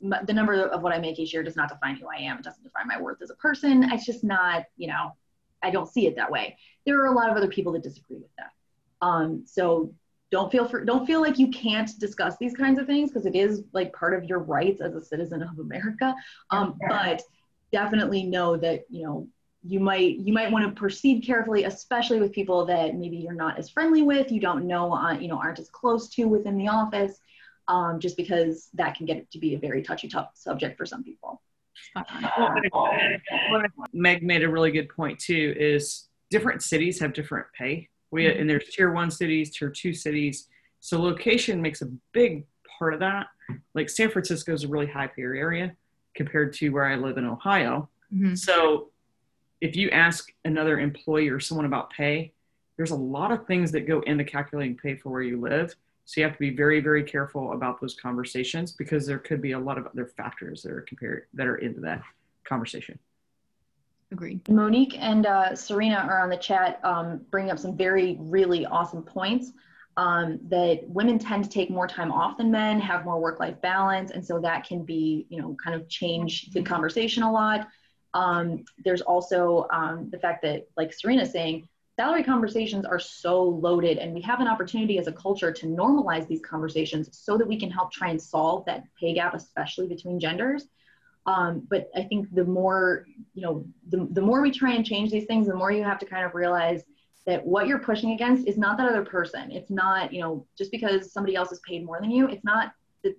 [0.02, 2.38] the number of what I make each year does not define who I am.
[2.38, 3.84] It doesn't define my worth as a person.
[3.92, 5.16] It's just not, you know,
[5.62, 6.58] I don't see it that way.
[6.86, 8.52] There are a lot of other people that disagree with that.
[9.02, 9.94] Um, so
[10.32, 13.36] don't feel for, don't feel like you can't discuss these kinds of things because it
[13.36, 16.16] is like part of your rights as a citizen of America.
[16.50, 17.22] Um, but
[17.72, 19.28] definitely know that you know
[19.64, 23.60] you might you might want to proceed carefully especially with people that maybe you're not
[23.60, 26.68] as friendly with you don't know uh, you know aren't as close to within the
[26.68, 27.20] office
[27.68, 31.04] um, just because that can get to be a very touchy tough subject for some
[31.04, 31.42] people
[33.94, 35.56] Meg made a really good point too.
[35.58, 37.90] Is different cities have different pay.
[38.12, 40.48] We and there's tier one cities, tier two cities.
[40.80, 42.46] So location makes a big
[42.78, 43.28] part of that.
[43.76, 45.76] Like San Francisco is a really high pay area
[46.20, 47.88] compared to where I live in Ohio.
[48.14, 48.38] Mhm.
[48.38, 48.90] So
[49.62, 52.34] if you ask another employee or someone about pay,
[52.76, 55.74] there's a lot of things that go into calculating pay for where you live.
[56.04, 59.54] So you have to be very, very careful about those conversations because there could be
[59.54, 62.02] a lot of other factors that are compared that are into that
[62.44, 63.00] conversation.
[64.12, 64.46] Agreed.
[64.50, 69.04] Monique and uh, Serena are on the chat um, bringing up some very, really awesome
[69.04, 69.54] points.
[70.04, 74.10] Um, that women tend to take more time off than men, have more work-life balance,
[74.16, 77.60] and so that can be, you know, kind of change the conversation a lot.
[78.14, 78.44] Um,
[78.86, 79.40] there's also
[79.80, 81.56] um, the fact that, like Serena's saying,
[82.00, 86.26] salary conversations are so loaded, and we have an opportunity as a culture to normalize
[86.28, 90.18] these conversations so that we can help try and solve that pay gap, especially between
[90.26, 90.62] genders.
[91.26, 93.56] Um, but I think the more, you know,
[93.92, 96.26] the, the more we try and change these things, the more you have to kind
[96.26, 96.82] of realize
[97.30, 99.52] that what you're pushing against is not that other person.
[99.52, 102.74] It's not, you know, just because somebody else is paid more than you, it's not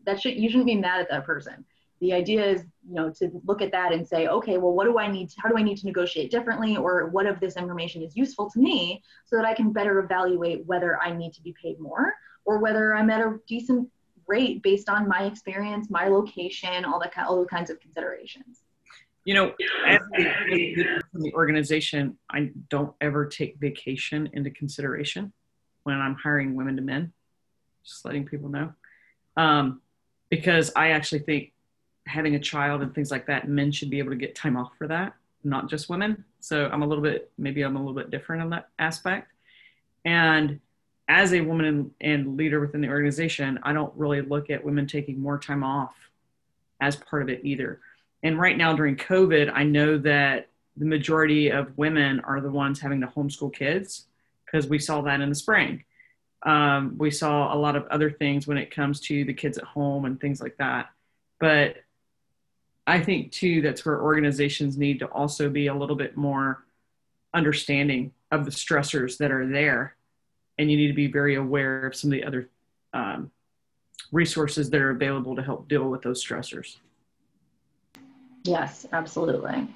[0.04, 1.64] that should you shouldn't be mad at that person.
[2.00, 4.98] The idea is, you know, to look at that and say, okay, well, what do
[4.98, 5.28] I need?
[5.30, 8.50] To, how do I need to negotiate differently, or what of this information is useful
[8.50, 12.12] to me, so that I can better evaluate whether I need to be paid more
[12.44, 13.88] or whether I'm at a decent
[14.26, 18.62] rate based on my experience, my location, all that all those kinds of considerations.
[19.24, 19.54] You know,
[19.86, 25.32] as the organization, I don't ever take vacation into consideration
[25.82, 27.12] when I'm hiring women to men.
[27.84, 28.72] Just letting people know,
[29.36, 29.80] um,
[30.28, 31.52] because I actually think
[32.06, 34.72] having a child and things like that, men should be able to get time off
[34.76, 35.14] for that,
[35.44, 36.24] not just women.
[36.40, 39.32] So I'm a little bit, maybe I'm a little bit different on that aspect.
[40.04, 40.60] And
[41.08, 45.20] as a woman and leader within the organization, I don't really look at women taking
[45.20, 45.94] more time off
[46.80, 47.80] as part of it either.
[48.22, 52.80] And right now during COVID, I know that the majority of women are the ones
[52.80, 54.06] having to homeschool kids
[54.44, 55.84] because we saw that in the spring.
[56.42, 59.64] Um, we saw a lot of other things when it comes to the kids at
[59.64, 60.90] home and things like that.
[61.38, 61.76] But
[62.86, 66.64] I think too that's where organizations need to also be a little bit more
[67.32, 69.96] understanding of the stressors that are there
[70.58, 72.48] and you need to be very aware of some of the other
[72.92, 73.30] um,
[74.12, 76.76] resources that are available to help deal with those stressors.
[78.44, 79.68] Yes, absolutely.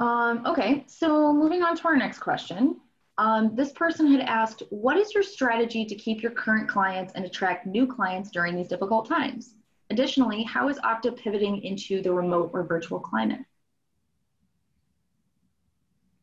[0.00, 2.76] Um, okay, so moving on to our next question.
[3.18, 7.24] Um, this person had asked, what is your strategy to keep your current clients and
[7.24, 9.54] attract new clients during these difficult times?
[9.90, 13.40] Additionally, how is Okta pivoting into the remote or virtual climate?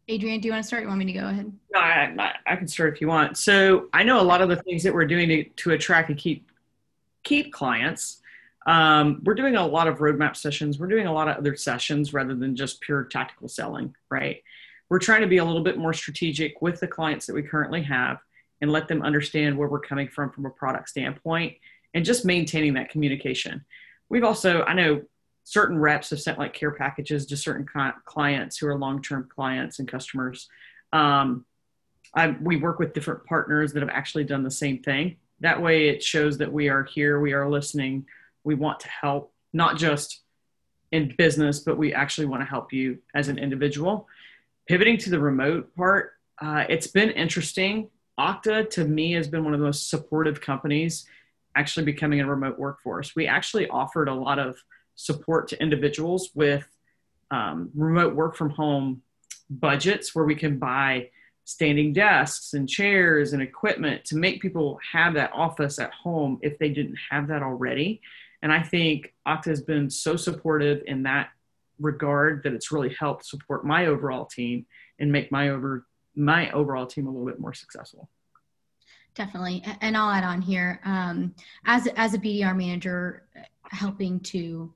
[0.09, 0.83] Adrienne, do you want to start?
[0.83, 1.51] You want me to go ahead?
[1.73, 3.37] No, I, I, can start if you want.
[3.37, 6.17] So I know a lot of the things that we're doing to, to attract and
[6.17, 6.49] keep
[7.23, 8.21] keep clients.
[8.65, 10.79] Um, we're doing a lot of roadmap sessions.
[10.79, 14.41] We're doing a lot of other sessions rather than just pure tactical selling, right?
[14.89, 17.83] We're trying to be a little bit more strategic with the clients that we currently
[17.83, 18.17] have
[18.61, 21.57] and let them understand where we're coming from from a product standpoint
[21.93, 23.63] and just maintaining that communication.
[24.09, 25.01] We've also, I know
[25.43, 27.67] certain reps have sent like care packages to certain
[28.05, 30.47] clients who are long-term clients and customers.
[30.91, 31.45] Um,
[32.15, 35.17] I, we work with different partners that have actually done the same thing.
[35.41, 38.05] That way, it shows that we are here, we are listening,
[38.45, 40.21] we want to help, not just
[40.91, 44.07] in business, but we actually want to help you as an individual.
[44.67, 47.89] Pivoting to the remote part, uh, it's been interesting.
[48.19, 51.05] Okta to me has been one of the most supportive companies
[51.55, 53.15] actually becoming a remote workforce.
[53.15, 54.57] We actually offered a lot of
[54.95, 56.65] support to individuals with
[57.31, 59.01] um, remote work from home
[59.49, 61.09] budgets where we can buy
[61.45, 66.57] standing desks and chairs and equipment to make people have that office at home if
[66.57, 68.01] they didn't have that already.
[68.45, 71.29] And I think Okta has been so supportive in that
[71.79, 74.67] regard that it's really helped support my overall team
[74.99, 78.07] and make my over my overall team a little bit more successful.
[79.15, 81.33] Definitely, and I'll add on here um,
[81.65, 83.23] as as a BDR manager,
[83.71, 84.71] helping to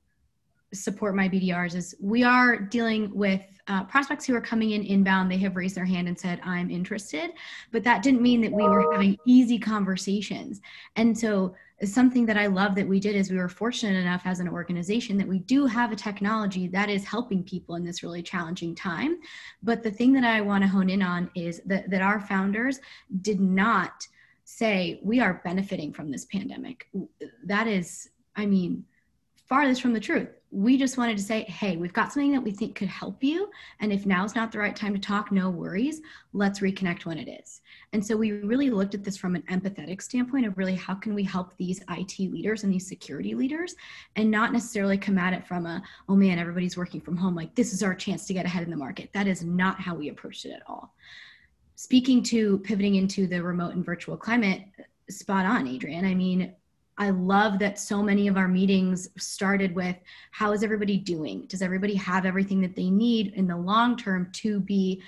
[0.73, 5.31] support my BDRs is we are dealing with uh, prospects who are coming in inbound.
[5.31, 7.31] They have raised their hand and said, I'm interested.
[7.71, 10.59] But that didn't mean that we were having easy conversations.
[10.95, 14.39] And so, something that I love that we did is we were fortunate enough as
[14.39, 18.21] an organization that we do have a technology that is helping people in this really
[18.21, 19.19] challenging time.
[19.63, 22.79] But the thing that I want to hone in on is that, that our founders
[23.21, 24.07] did not
[24.43, 26.87] say, We are benefiting from this pandemic.
[27.45, 28.85] That is, I mean,
[29.47, 32.51] farthest from the truth we just wanted to say, hey, we've got something that we
[32.51, 33.51] think could help you.
[33.81, 36.01] And if now's not the right time to talk, no worries.
[36.33, 37.61] Let's reconnect when it is.
[37.93, 41.13] And so we really looked at this from an empathetic standpoint of really how can
[41.13, 43.75] we help these IT leaders and these security leaders
[44.15, 47.35] and not necessarily come at it from a, oh man, everybody's working from home.
[47.35, 49.11] Like this is our chance to get ahead in the market.
[49.13, 50.95] That is not how we approached it at all.
[51.75, 54.63] Speaking to pivoting into the remote and virtual climate,
[55.09, 56.05] spot on, Adrienne.
[56.05, 56.53] I mean,
[56.99, 59.95] I love that so many of our meetings started with
[60.31, 61.45] how is everybody doing?
[61.47, 65.01] Does everybody have everything that they need in the long term to be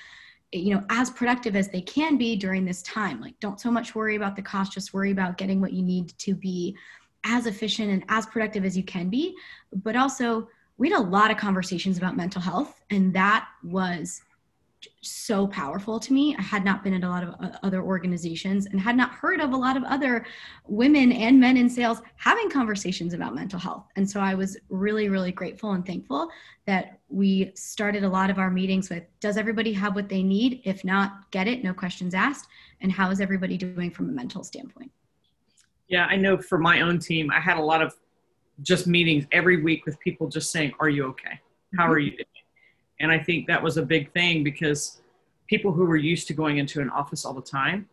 [0.54, 3.96] you know as productive as they can be during this time like don't so much
[3.96, 6.76] worry about the cost just worry about getting what you need to be
[7.24, 9.34] as efficient and as productive as you can be
[9.72, 14.24] but also we had a lot of conversations about mental health and that was
[15.02, 16.36] so powerful to me.
[16.38, 19.40] I had not been in a lot of uh, other organizations and had not heard
[19.40, 20.26] of a lot of other
[20.68, 23.86] women and men in sales having conversations about mental health.
[23.96, 26.30] And so I was really, really grateful and thankful
[26.66, 30.62] that we started a lot of our meetings with Does everybody have what they need?
[30.64, 32.48] If not, get it, no questions asked.
[32.82, 34.92] And how is everybody doing from a mental standpoint?
[35.88, 37.96] Yeah, I know for my own team, I had a lot of
[38.62, 41.40] just meetings every week with people just saying, Are you okay?
[41.78, 41.94] How mm-hmm.
[41.94, 42.26] are you doing?
[43.02, 45.02] And I think that was a big thing because
[45.48, 47.90] people who were used to going into an office all the time,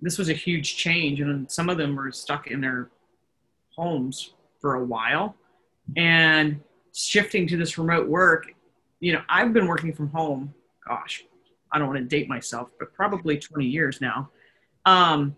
[0.00, 1.20] this was a huge change.
[1.20, 2.90] And some of them were stuck in their
[3.76, 5.34] homes for a while.
[5.96, 6.60] And
[6.94, 8.54] shifting to this remote work,
[9.00, 10.54] you know, I've been working from home,
[10.86, 11.24] gosh,
[11.72, 14.30] I don't want to date myself, but probably 20 years now.
[14.86, 15.34] Um,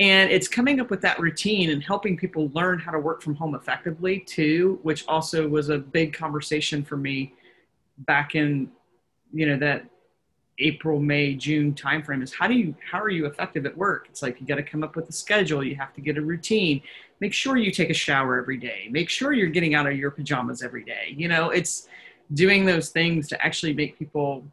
[0.00, 3.34] and it's coming up with that routine and helping people learn how to work from
[3.34, 7.34] home effectively too, which also was a big conversation for me
[7.98, 8.70] back in,
[9.32, 9.84] you know, that
[10.60, 14.06] April, May, June timeframe is how do you how are you effective at work?
[14.08, 16.22] It's like you got to come up with a schedule, you have to get a
[16.22, 16.82] routine.
[17.20, 18.88] Make sure you take a shower every day.
[18.90, 21.14] Make sure you're getting out of your pajamas every day.
[21.16, 21.88] You know, it's
[22.34, 24.44] doing those things to actually make people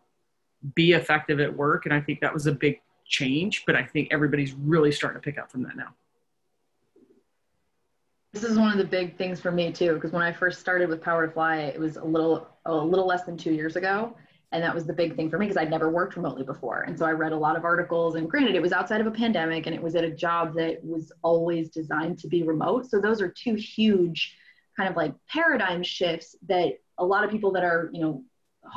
[0.73, 4.07] be effective at work and I think that was a big change, but I think
[4.11, 5.93] everybody's really starting to pick up from that now.
[8.33, 10.89] This is one of the big things for me too, because when I first started
[10.89, 14.15] with Power to Fly, it was a little a little less than two years ago,
[14.51, 16.97] and that was the big thing for me because I'd never worked remotely before, and
[16.97, 18.15] so I read a lot of articles.
[18.15, 20.83] And granted, it was outside of a pandemic, and it was at a job that
[20.83, 22.89] was always designed to be remote.
[22.89, 24.35] So those are two huge
[24.77, 28.23] kind of like paradigm shifts that a lot of people that are you know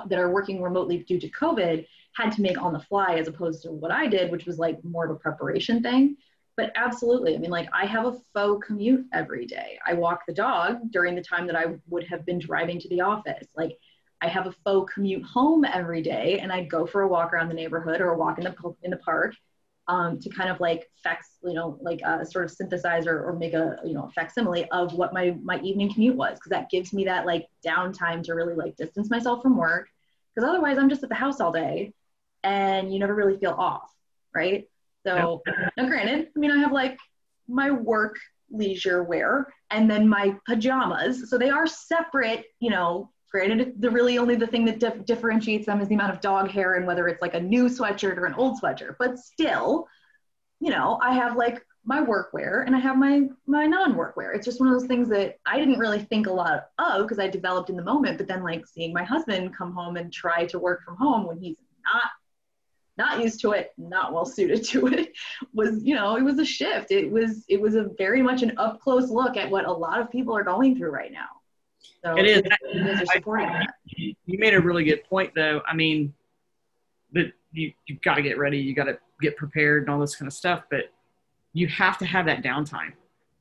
[0.09, 3.63] that are working remotely due to COVID had to make on the fly as opposed
[3.63, 6.17] to what I did, which was like more of a preparation thing.
[6.59, 9.79] But absolutely, I mean, like I have a faux commute every day.
[9.87, 13.01] I walk the dog during the time that I would have been driving to the
[13.01, 13.47] office.
[13.57, 13.79] Like
[14.21, 17.47] I have a faux commute home every day, and I go for a walk around
[17.47, 19.37] the neighborhood or a walk in the in the park
[19.87, 23.35] um, to kind of like fax, you know, like a sort of synthesize or, or
[23.35, 26.93] make a you know facsimile of what my my evening commute was, because that gives
[26.93, 29.89] me that like downtime to really like distance myself from work.
[30.35, 31.93] Because otherwise, I'm just at the house all day
[32.43, 33.93] and you never really feel off,
[34.35, 34.69] right?
[35.09, 35.43] So,
[35.77, 36.99] now granted, I mean, I have like
[37.49, 38.17] my work
[38.51, 41.29] leisure wear and then my pajamas.
[41.31, 43.11] So they are separate, you know.
[43.31, 46.51] Granted, the really only the thing that dif- differentiates them is the amount of dog
[46.51, 48.97] hair and whether it's like a new sweatshirt or an old sweatshirt.
[48.99, 49.87] But still,
[50.61, 54.35] you know, I have like my workwear and I have my my non-workwear.
[54.35, 57.19] It's just one of those things that I didn't really think a lot of because
[57.19, 58.17] I developed in the moment.
[58.17, 61.39] But then like seeing my husband come home and try to work from home when
[61.39, 62.11] he's not
[62.99, 65.13] not used to it, not well suited to it,
[65.55, 66.91] was, you know, it was a shift.
[66.91, 70.01] It was, it was a very much an up close look at what a lot
[70.01, 71.29] of people are going through right now.
[72.05, 72.43] So it is.
[72.73, 73.75] You guys are supporting I, that.
[73.87, 75.63] You made a really good point, though.
[75.67, 76.15] I mean,
[77.13, 80.15] that you you've got to get ready, you got to get prepared, and all this
[80.15, 80.65] kind of stuff.
[80.71, 80.93] But
[81.53, 82.93] you have to have that downtime.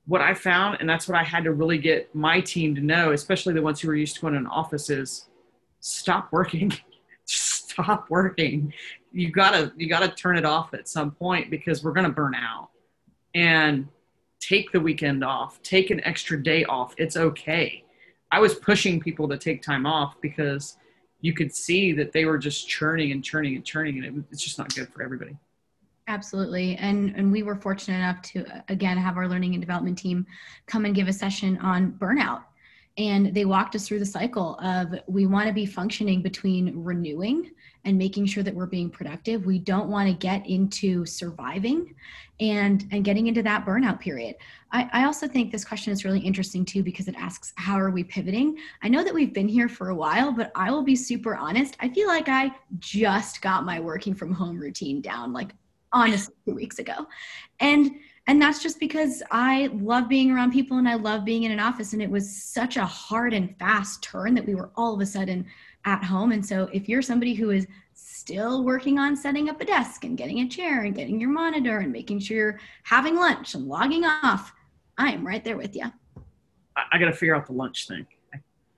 [0.06, 3.12] What I found, and that's what I had to really get my team to know,
[3.12, 5.28] especially the ones who were used to going in offices,
[5.80, 6.74] stop working.
[7.82, 8.74] stop working.
[9.12, 12.70] You gotta you gotta turn it off at some point because we're gonna burn out.
[13.34, 13.88] And
[14.40, 15.62] take the weekend off.
[15.64, 16.94] Take an extra day off.
[16.98, 17.84] It's okay.
[18.32, 20.78] I was pushing people to take time off because
[21.22, 24.44] you could see that they were just churning and churning and churning and it, it's
[24.44, 25.36] just not good for everybody.
[26.08, 26.76] Absolutely.
[26.78, 30.26] And and we were fortunate enough to again have our learning and development team
[30.66, 32.44] come and give a session on burnout
[32.98, 37.52] and they walked us through the cycle of we want to be functioning between renewing
[37.86, 39.46] and making sure that we're being productive.
[39.46, 41.96] We don't want to get into surviving
[42.40, 44.36] and and getting into that burnout period.
[44.72, 47.92] I, I also think this question is really interesting too because it asks how are
[47.92, 48.58] we pivoting?
[48.84, 51.78] I know that we've been here for a while but i will be super honest.
[51.80, 55.52] I feel like i just got my working from home routine down like
[55.94, 57.08] honestly two weeks ago.
[57.60, 57.92] And
[58.28, 61.62] and that's just because I love being around people and I love being in an
[61.62, 61.94] office.
[61.94, 65.06] And it was such a hard and fast turn that we were all of a
[65.06, 65.46] sudden
[65.86, 66.34] at home.
[66.34, 70.18] And so if you're somebody who is still working on setting up a desk and
[70.18, 74.04] getting a chair and getting your monitor and making sure you're having lunch and logging
[74.04, 74.54] off,
[74.98, 75.86] I am right there with you.
[76.76, 78.06] I, I got to figure out the lunch thing.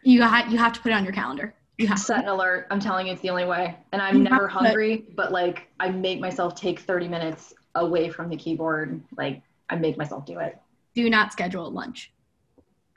[0.03, 1.55] You got, you have to put it on your calendar.
[1.79, 2.67] You have to set an alert.
[2.69, 3.75] I'm telling you, it's the only way.
[3.93, 8.29] And I'm you never hungry, but like I make myself take 30 minutes away from
[8.29, 9.01] the keyboard.
[9.17, 10.57] Like I make myself do it.
[10.95, 12.11] Do not schedule lunch.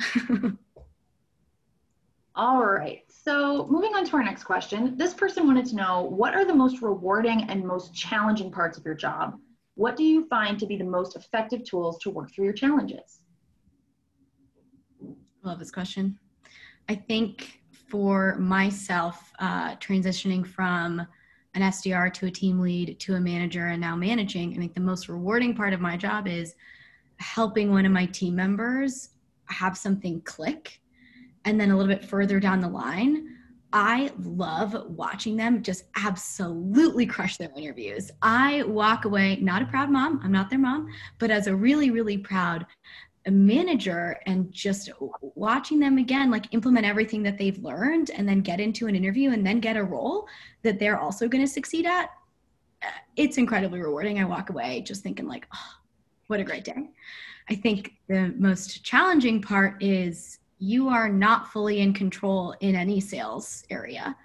[2.34, 3.02] All right.
[3.08, 4.96] So moving on to our next question.
[4.96, 8.84] This person wanted to know what are the most rewarding and most challenging parts of
[8.86, 9.38] your job?
[9.74, 13.20] What do you find to be the most effective tools to work through your challenges?
[15.02, 16.18] I love this question.
[16.88, 21.06] I think for myself, uh, transitioning from
[21.54, 24.80] an SDR to a team lead to a manager and now managing, I think the
[24.80, 26.54] most rewarding part of my job is
[27.18, 29.10] helping one of my team members
[29.46, 30.80] have something click.
[31.44, 33.36] And then a little bit further down the line,
[33.72, 38.10] I love watching them just absolutely crush their interviews.
[38.20, 40.88] I walk away not a proud mom, I'm not their mom,
[41.18, 42.66] but as a really, really proud
[43.30, 44.90] manager and just
[45.36, 49.30] watching them again like implement everything that they've learned and then get into an interview
[49.30, 50.26] and then get a role
[50.62, 52.10] that they're also going to succeed at
[53.16, 54.18] it's incredibly rewarding.
[54.18, 55.70] I walk away just thinking like, oh,
[56.26, 56.90] what a great day.
[57.48, 63.00] I think the most challenging part is you are not fully in control in any
[63.00, 64.16] sales area.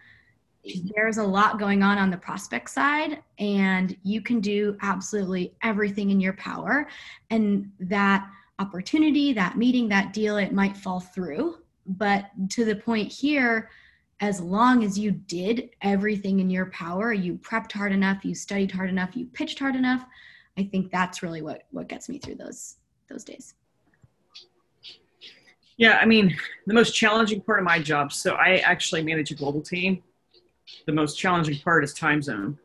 [0.95, 6.09] There's a lot going on on the prospect side, and you can do absolutely everything
[6.09, 6.87] in your power.
[7.29, 8.29] And that
[8.59, 11.57] opportunity, that meeting, that deal, it might fall through.
[11.85, 13.69] But to the point here,
[14.19, 18.71] as long as you did everything in your power, you prepped hard enough, you studied
[18.71, 20.05] hard enough, you pitched hard enough,
[20.57, 22.77] I think that's really what what gets me through those
[23.09, 23.53] those days.
[25.77, 26.35] Yeah, I mean,
[26.65, 28.11] the most challenging part of my job.
[28.11, 30.01] So I actually manage a global team.
[30.87, 32.57] The most challenging part is time zone.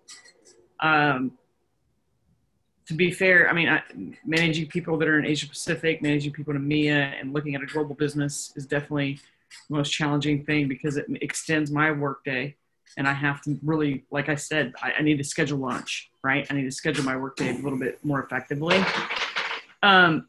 [0.81, 1.33] Um,
[2.87, 3.83] to be fair, I mean, I,
[4.25, 7.67] managing people that are in Asia Pacific, managing people in EMEA, and looking at a
[7.67, 9.21] global business is definitely
[9.69, 12.57] the most challenging thing because it extends my workday
[12.97, 16.47] and I have to really, like I said, I, I, need to schedule lunch, right?
[16.51, 18.83] I need to schedule my workday a little bit more effectively.
[19.83, 20.29] Um,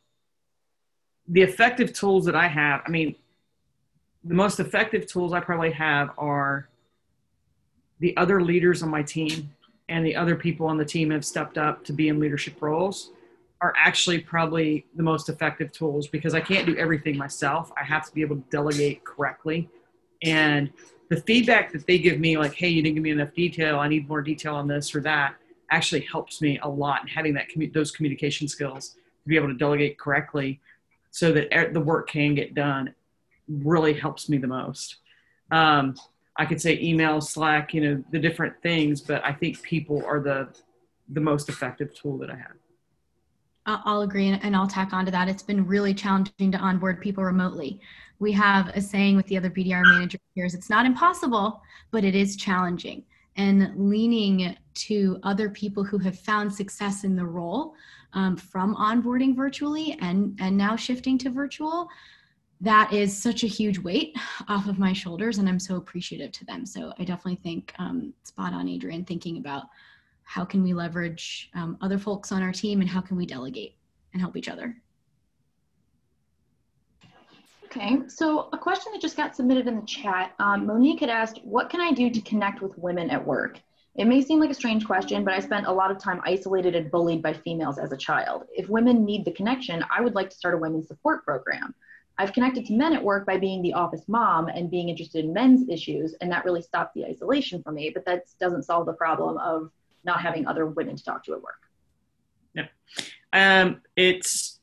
[1.28, 3.16] the effective tools that I have, I mean,
[4.24, 6.70] the most effective tools I probably have are
[8.00, 9.50] the other leaders on my team
[9.90, 13.12] and the other people on the team have stepped up to be in leadership roles
[13.62, 17.72] are actually probably the most effective tools because I can't do everything myself.
[17.80, 19.70] I have to be able to delegate correctly.
[20.22, 20.70] And
[21.10, 23.88] the feedback that they give me, like, hey, you didn't give me enough detail, I
[23.88, 25.36] need more detail on this or that,
[25.72, 29.54] actually helps me a lot in having that those communication skills to be able to
[29.54, 30.60] delegate correctly
[31.12, 32.94] so that the work can get done
[33.48, 34.98] really helps me the most.
[35.52, 35.96] Um,
[36.38, 40.20] I could say email, Slack, you know, the different things, but I think people are
[40.20, 40.50] the
[41.10, 42.56] the most effective tool that I have.
[43.66, 45.30] I'll agree and I'll tack onto that.
[45.30, 47.80] It's been really challenging to onboard people remotely.
[48.20, 51.62] We have a saying with the other BDR manager peers it's not impossible,
[51.92, 53.04] but it is challenging.
[53.36, 57.74] And leaning to other people who have found success in the role
[58.14, 61.88] um, from onboarding virtually and, and now shifting to virtual,
[62.64, 64.16] that is such a huge weight
[64.48, 65.38] off of my shoulders.
[65.38, 66.66] And I'm so appreciative to them.
[66.66, 69.64] So I definitely think um, spot on, Adrienne, thinking about
[70.24, 73.76] how can we leverage um, other folks on our team and how can we delegate
[74.14, 74.76] and help each other
[77.66, 81.40] okay so a question that just got submitted in the chat um, monique had asked
[81.44, 83.60] what can i do to connect with women at work
[83.96, 86.76] it may seem like a strange question but i spent a lot of time isolated
[86.76, 90.30] and bullied by females as a child if women need the connection i would like
[90.30, 91.74] to start a women's support program
[92.18, 95.34] I've connected to men at work by being the office mom and being interested in
[95.34, 97.90] men's issues, and that really stopped the isolation for me.
[97.90, 99.72] But that doesn't solve the problem of
[100.04, 101.62] not having other women to talk to at work.
[102.54, 102.68] Yeah.
[103.32, 104.60] Um, it's,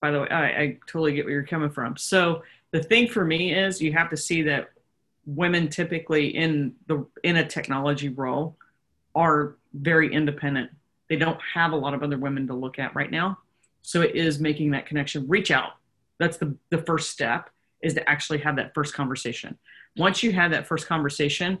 [0.00, 1.96] by the way, I, I totally get where you're coming from.
[1.96, 2.42] So
[2.72, 4.70] the thing for me is you have to see that
[5.26, 8.56] women typically in the in a technology role
[9.14, 10.70] are very independent.
[11.08, 13.38] They don't have a lot of other women to look at right now.
[13.86, 15.28] So it is making that connection.
[15.28, 15.74] Reach out.
[16.18, 19.56] That's the, the first step is to actually have that first conversation.
[19.96, 21.56] Once you have that first conversation,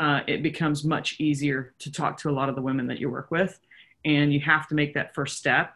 [0.00, 3.08] uh, it becomes much easier to talk to a lot of the women that you
[3.08, 3.60] work with.
[4.04, 5.72] And you have to make that first step.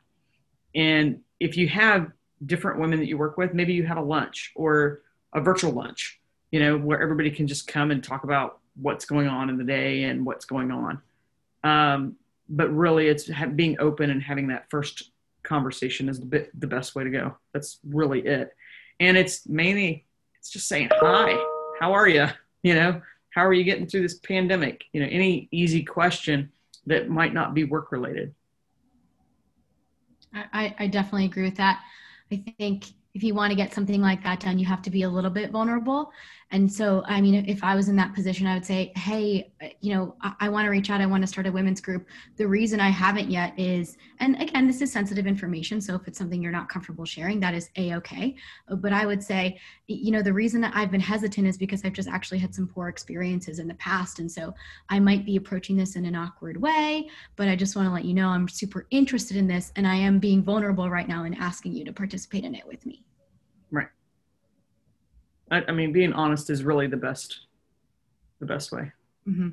[0.75, 2.11] And if you have
[2.45, 6.21] different women that you work with, maybe you have a lunch or a virtual lunch,
[6.51, 9.65] you know, where everybody can just come and talk about what's going on in the
[9.65, 11.01] day and what's going on.
[11.63, 12.17] Um,
[12.49, 15.13] but really, it's being open and having that first
[15.45, 17.37] conversation is the, bit, the best way to go.
[17.53, 18.51] That's really it.
[19.01, 20.07] And it's mainly,
[20.39, 21.37] it's just saying, hi,
[21.81, 22.27] how are you?
[22.63, 24.85] You know, how are you getting through this pandemic?
[24.93, 26.51] You know, any easy question
[26.87, 28.35] that might not be work related.
[30.33, 31.81] I, I definitely agree with that.
[32.33, 35.03] I think if you want to get something like that done, you have to be
[35.03, 36.11] a little bit vulnerable.
[36.51, 39.69] And so, I mean, if I was in that position, I would say, hey, uh,
[39.81, 41.01] you know, I, I want to reach out.
[41.01, 42.07] I want to start a women's group.
[42.37, 45.81] The reason I haven't yet is, and again, this is sensitive information.
[45.81, 48.37] So if it's something you're not comfortable sharing, that is a okay.
[48.71, 51.85] Uh, but I would say, you know, the reason that I've been hesitant is because
[51.85, 54.19] I've just actually had some poor experiences in the past.
[54.19, 54.55] And so
[54.89, 58.05] I might be approaching this in an awkward way, but I just want to let
[58.05, 61.37] you know I'm super interested in this and I am being vulnerable right now and
[61.37, 63.05] asking you to participate in it with me.
[63.71, 63.89] Right.
[65.51, 67.47] I, I mean, being honest is really the best,
[68.41, 68.93] the best way.
[69.29, 69.51] Mm-hmm.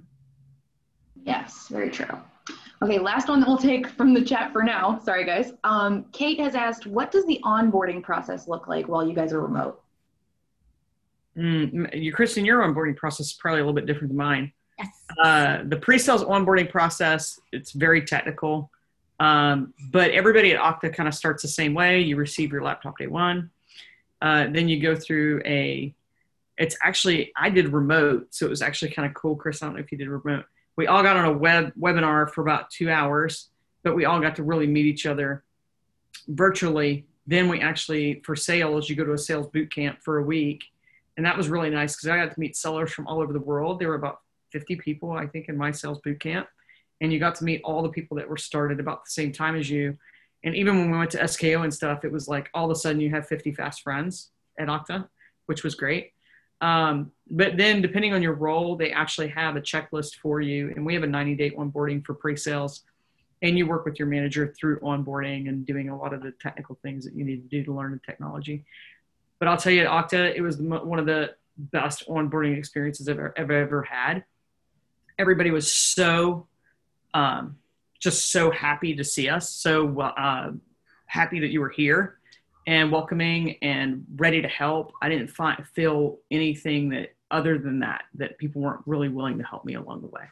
[1.23, 2.17] Yes, very true.
[2.83, 4.99] Okay, last one that we'll take from the chat for now.
[5.03, 5.53] Sorry, guys.
[5.63, 9.41] Um, Kate has asked, what does the onboarding process look like while you guys are
[9.41, 9.81] remote?
[11.37, 14.51] Mm, you, Kristen, your onboarding process is probably a little bit different than mine.
[14.79, 14.89] Yes.
[15.23, 18.71] Uh, the pre-sales onboarding process, it's very technical.
[19.19, 21.99] Um, but everybody at Okta kind of starts the same way.
[21.99, 23.51] You receive your laptop day one.
[24.21, 25.93] Uh, then you go through a,
[26.57, 28.27] it's actually, I did remote.
[28.31, 29.35] So it was actually kind of cool.
[29.35, 30.45] Chris, I don't know if you did remote.
[30.75, 33.49] we all got on a web webinar for about two hours,
[33.83, 35.43] but we all got to really meet each other
[36.27, 37.05] virtually.
[37.25, 40.63] Then we actually, for sales, you go to a sales boot camp for a week.
[41.17, 43.39] And that was really nice because I got to meet sellers from all over the
[43.39, 43.79] world.
[43.79, 46.47] There were about 50 people, I think, in my sales boot camp.
[46.99, 49.55] And you got to meet all the people that were started about the same time
[49.55, 49.97] as you.
[50.43, 52.75] And even when we went to SKO and stuff, it was like all of a
[52.75, 55.07] sudden you have 50 fast friends at Okta,
[55.45, 56.13] which was great.
[56.61, 60.85] Um, but then, depending on your role, they actually have a checklist for you, and
[60.85, 62.83] we have a 90 day onboarding for pre sales.
[63.43, 66.77] And you work with your manager through onboarding and doing a lot of the technical
[66.83, 68.65] things that you need to do to learn the technology.
[69.39, 73.17] But I'll tell you, at Okta, it was one of the best onboarding experiences I've
[73.17, 74.23] ever, ever, ever had.
[75.17, 76.47] Everybody was so,
[77.15, 77.57] um,
[78.01, 80.51] just so happy to see us, so uh,
[81.05, 82.17] happy that you were here
[82.67, 84.91] and welcoming and ready to help.
[85.01, 89.43] I didn't find, feel anything that other than that, that people weren't really willing to
[89.43, 90.23] help me along the way.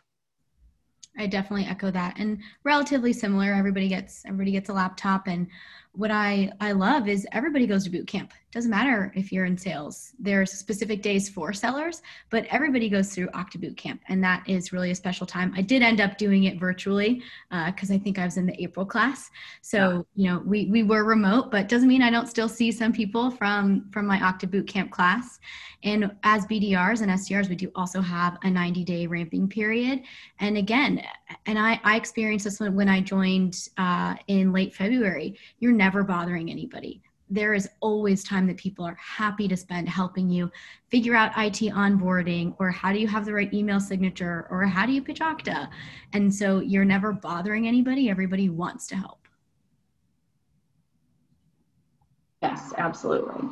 [1.18, 3.54] I definitely echo that and relatively similar.
[3.54, 5.48] Everybody gets, everybody gets a laptop and
[5.94, 8.32] what I, I love is everybody goes to boot camp.
[8.52, 10.14] Doesn't matter if you're in sales.
[10.18, 14.74] There's specific days for sellers, but everybody goes through Okta Boot Camp, and that is
[14.74, 15.54] really a special time.
[15.56, 17.22] I did end up doing it virtually
[17.68, 19.30] because uh, I think I was in the April class.
[19.62, 22.92] So you know, we we were remote, but doesn't mean I don't still see some
[22.92, 25.40] people from from my Okta Boot Camp class.
[25.84, 30.02] And as BDRs and SDRs, we do also have a 90 day ramping period.
[30.40, 31.04] And again,
[31.46, 35.38] and I I experienced this when, when I joined uh, in late February.
[35.60, 40.30] You're never bothering anybody there is always time that people are happy to spend helping
[40.30, 40.52] you
[40.90, 44.86] figure out IT onboarding or how do you have the right email signature or how
[44.86, 45.70] do you pitch Okta.
[46.14, 49.28] And so you're never bothering anybody, everybody wants to help.
[52.42, 53.50] Yes, absolutely.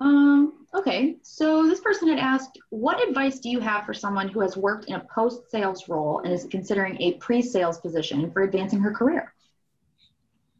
[0.00, 4.40] Um, okay, so this person had asked, what advice do you have for someone who
[4.40, 8.42] has worked in a post sales role and is considering a pre sales position for
[8.42, 9.32] advancing her career?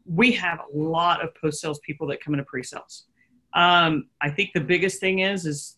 [0.09, 3.05] we have a lot of post sales people that come into pre sales.
[3.53, 5.77] Um, I think the biggest thing is is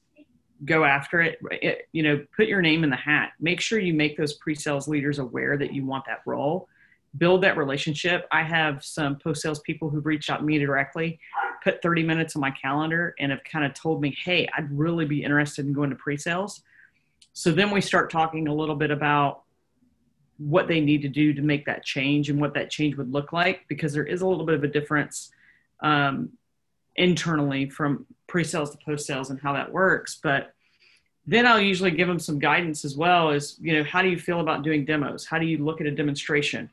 [0.63, 1.39] go after it.
[1.51, 1.89] it.
[1.91, 3.31] You know, put your name in the hat.
[3.39, 6.67] Make sure you make those pre sales leaders aware that you want that role.
[7.17, 8.27] Build that relationship.
[8.31, 11.19] I have some post sales people who've reached out to me directly,
[11.63, 15.05] put 30 minutes on my calendar, and have kind of told me, "Hey, I'd really
[15.05, 16.63] be interested in going to pre sales."
[17.33, 19.43] So then we start talking a little bit about
[20.49, 23.31] what they need to do to make that change and what that change would look
[23.31, 25.31] like because there is a little bit of a difference
[25.81, 26.29] um,
[26.95, 30.53] internally from pre-sales to post-sales and how that works but
[31.27, 34.17] then i'll usually give them some guidance as well as you know how do you
[34.17, 36.69] feel about doing demos how do you look at a demonstration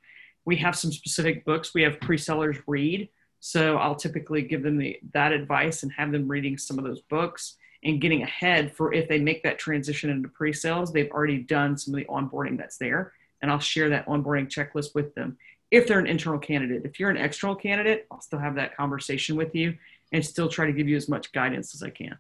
[0.49, 3.09] we have some specific books we have pre-sellers read
[3.41, 7.03] so i'll typically give them the, that advice and have them reading some of those
[7.03, 11.77] books and getting ahead for if they make that transition into pre-sales they've already done
[11.77, 15.37] some of the onboarding that's there and I'll share that onboarding checklist with them.
[15.71, 19.37] If they're an internal candidate, if you're an external candidate, I'll still have that conversation
[19.37, 19.77] with you
[20.13, 22.17] and still try to give you as much guidance as I can.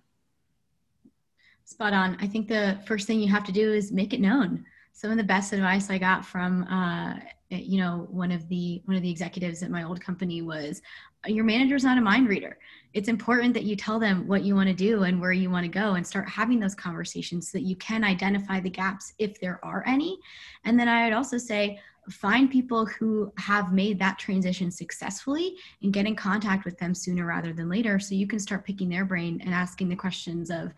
[1.64, 2.16] Spot on.
[2.20, 4.64] I think the first thing you have to do is make it known.
[4.98, 7.20] Some of the best advice I got from, uh,
[7.50, 10.82] you know, one of the one of the executives at my old company was,
[11.24, 12.58] "Your manager's not a mind reader
[12.94, 15.64] it's important that you tell them what you want to do and where you want
[15.64, 19.38] to go and start having those conversations so that you can identify the gaps if
[19.40, 20.18] there are any.
[20.64, 21.78] And then I would also say,
[22.10, 27.26] find people who have made that transition successfully and get in contact with them sooner
[27.26, 30.72] rather than later so you can start picking their brain and asking the questions of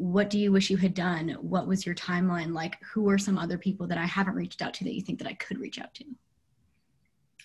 [0.00, 3.36] what do you wish you had done what was your timeline like who are some
[3.36, 5.78] other people that i haven't reached out to that you think that i could reach
[5.78, 6.04] out to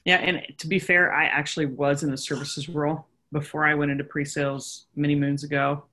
[0.05, 3.91] yeah and to be fair i actually was in the services role before I went
[3.91, 5.83] into pre-sales many moons ago.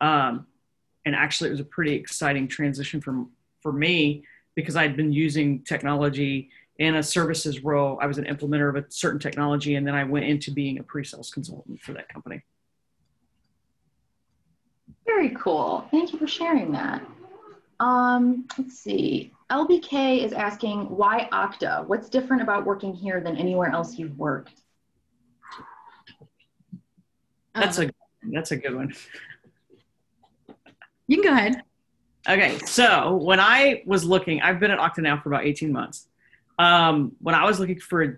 [0.00, 0.46] Um,
[1.04, 3.26] and actually, it was a pretty exciting transition for
[3.60, 7.98] for me because I'd been using technology in a services role.
[8.00, 10.82] I was an implementer of a certain technology, and then I went into being a
[10.82, 12.42] pre-sales consultant for that company.
[15.06, 15.86] Very cool.
[15.90, 17.02] Thank you for sharing that.
[17.80, 19.32] Um, let's see.
[19.50, 21.86] LBK is asking why Okta?
[21.86, 24.62] What's different about working here than anywhere else you've worked?
[27.54, 27.90] That's a
[28.32, 28.94] that's a good one.
[31.06, 31.62] You can go ahead.
[32.26, 36.08] Okay, so when I was looking, I've been at Okta now for about 18 months.
[36.58, 38.16] Um, when I was looking for a,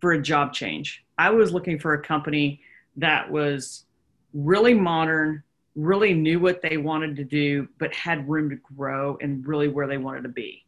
[0.00, 2.60] for a job change, I was looking for a company
[2.96, 3.86] that was
[4.34, 5.42] really modern,
[5.76, 9.86] really knew what they wanted to do, but had room to grow and really where
[9.86, 10.64] they wanted to be.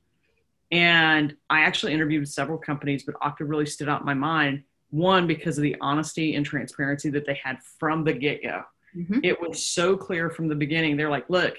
[0.70, 4.62] And I actually interviewed with several companies, but Okta really stood out in my mind.
[4.90, 8.62] One because of the honesty and transparency that they had from the get-go.
[8.96, 9.20] Mm-hmm.
[9.22, 10.96] it was so clear from the beginning.
[10.96, 11.58] They're like look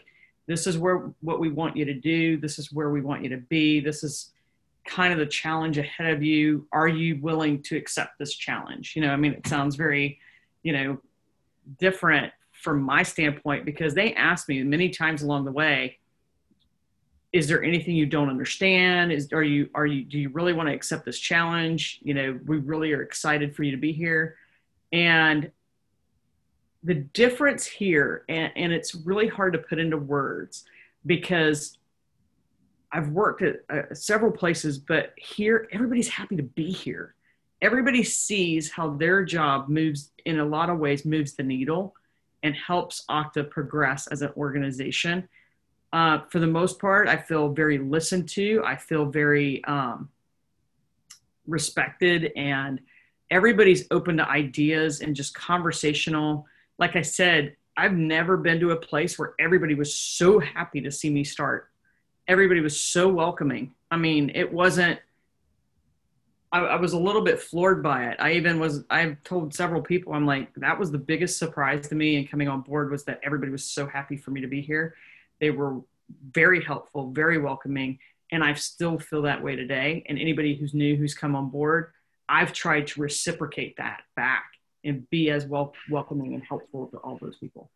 [0.50, 2.36] this is where what we want you to do.
[2.36, 3.80] This is where we want you to be.
[3.80, 4.32] This is
[4.84, 6.68] kind of the challenge ahead of you.
[6.72, 8.94] Are you willing to accept this challenge?
[8.96, 10.20] You know i mean it sounds very
[10.64, 10.98] you know
[11.78, 15.98] different from my standpoint because they asked me many times along the way
[17.32, 19.12] is there anything you don't understand?
[19.12, 22.00] Is are you are you do you really want to accept this challenge?
[22.02, 24.36] You know we really are excited for you to be here.
[24.92, 25.52] And
[26.84, 30.64] the difference here and, and it's really hard to put into words
[31.06, 31.78] because
[32.94, 37.16] i've worked at uh, several places but here everybody's happy to be here.
[37.62, 41.94] Everybody sees how their job moves in a lot of ways moves the needle
[42.44, 45.28] and helps okta progress as an organization
[45.92, 48.62] uh, for the most part, I feel very listened to.
[48.66, 50.10] I feel very um,
[51.48, 52.80] respected, and
[53.32, 56.46] everybody's open to ideas and just conversational.
[56.78, 60.92] Like I said, I've never been to a place where everybody was so happy to
[60.92, 61.70] see me start.
[62.28, 63.74] Everybody was so welcoming.
[63.90, 65.00] I mean, it wasn't.
[66.52, 68.18] I, I was a little bit floored by it.
[68.20, 68.84] I even was.
[68.90, 70.14] I've told several people.
[70.14, 72.18] I'm like, that was the biggest surprise to me.
[72.18, 74.96] And coming on board was that everybody was so happy for me to be here
[75.40, 75.82] they were
[76.34, 78.00] very helpful, very welcoming,
[78.32, 80.04] and I still feel that way today.
[80.08, 81.92] And anybody who's new who's come on board,
[82.28, 84.46] I've tried to reciprocate that back
[84.84, 87.72] and be as well welcoming and helpful to all those people.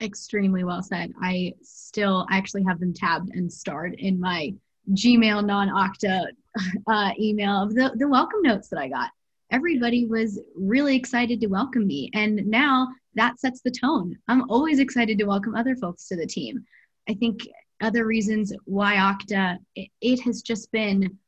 [0.00, 1.12] Extremely well said.
[1.20, 4.54] I still actually have them tabbed and starred in my
[4.92, 6.28] Gmail non-Okta
[6.86, 9.10] uh, email of the, the welcome notes that I got.
[9.50, 12.10] Everybody was really excited to welcome me.
[12.14, 14.16] And now that sets the tone.
[14.28, 16.64] I'm always excited to welcome other folks to the team.
[17.08, 17.48] I think
[17.80, 21.18] other reasons why Okta, it, it has just been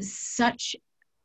[0.00, 0.76] such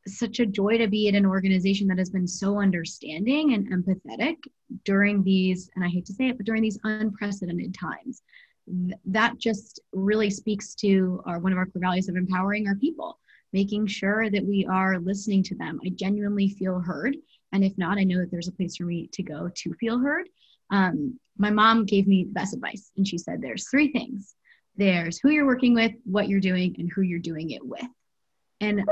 [0.07, 4.35] such a joy to be at an organization that has been so understanding and empathetic
[4.83, 8.21] during these and i hate to say it but during these unprecedented times
[9.05, 13.19] that just really speaks to our one of our core values of empowering our people
[13.53, 17.15] making sure that we are listening to them i genuinely feel heard
[17.55, 19.97] and if not, I know that there's a place for me to go to feel
[19.97, 20.27] heard.
[20.71, 24.35] Um, my mom gave me the best advice, and she said there's three things
[24.77, 27.87] there's who you're working with, what you're doing, and who you're doing it with.
[28.59, 28.83] And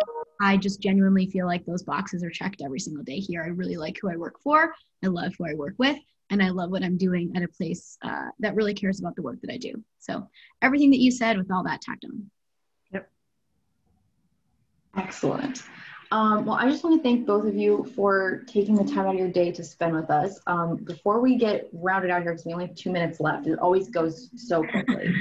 [0.41, 3.43] I just genuinely feel like those boxes are checked every single day here.
[3.43, 5.97] I really like who I work for, I love who I work with,
[6.30, 9.21] and I love what I'm doing at a place uh, that really cares about the
[9.21, 9.84] work that I do.
[9.99, 10.28] So,
[10.61, 12.30] everything that you said with all that tacked on.
[12.91, 13.09] Yep.
[14.97, 15.63] Excellent.
[16.13, 19.15] Um, well, I just want to thank both of you for taking the time out
[19.15, 20.39] of your day to spend with us.
[20.45, 23.57] Um, before we get rounded out here, because we only have two minutes left, it
[23.57, 25.11] always goes so quickly.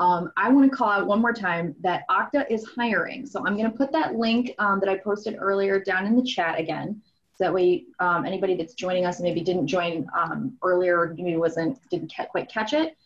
[0.00, 3.24] Um, I want to call out one more time that Okta is hiring.
[3.24, 6.24] So I'm going to put that link um, that I posted earlier down in the
[6.24, 7.00] chat again.
[7.42, 11.76] That way, um, anybody that's joining us maybe didn't join um, earlier, or maybe wasn't
[11.90, 12.96] didn't quite catch it.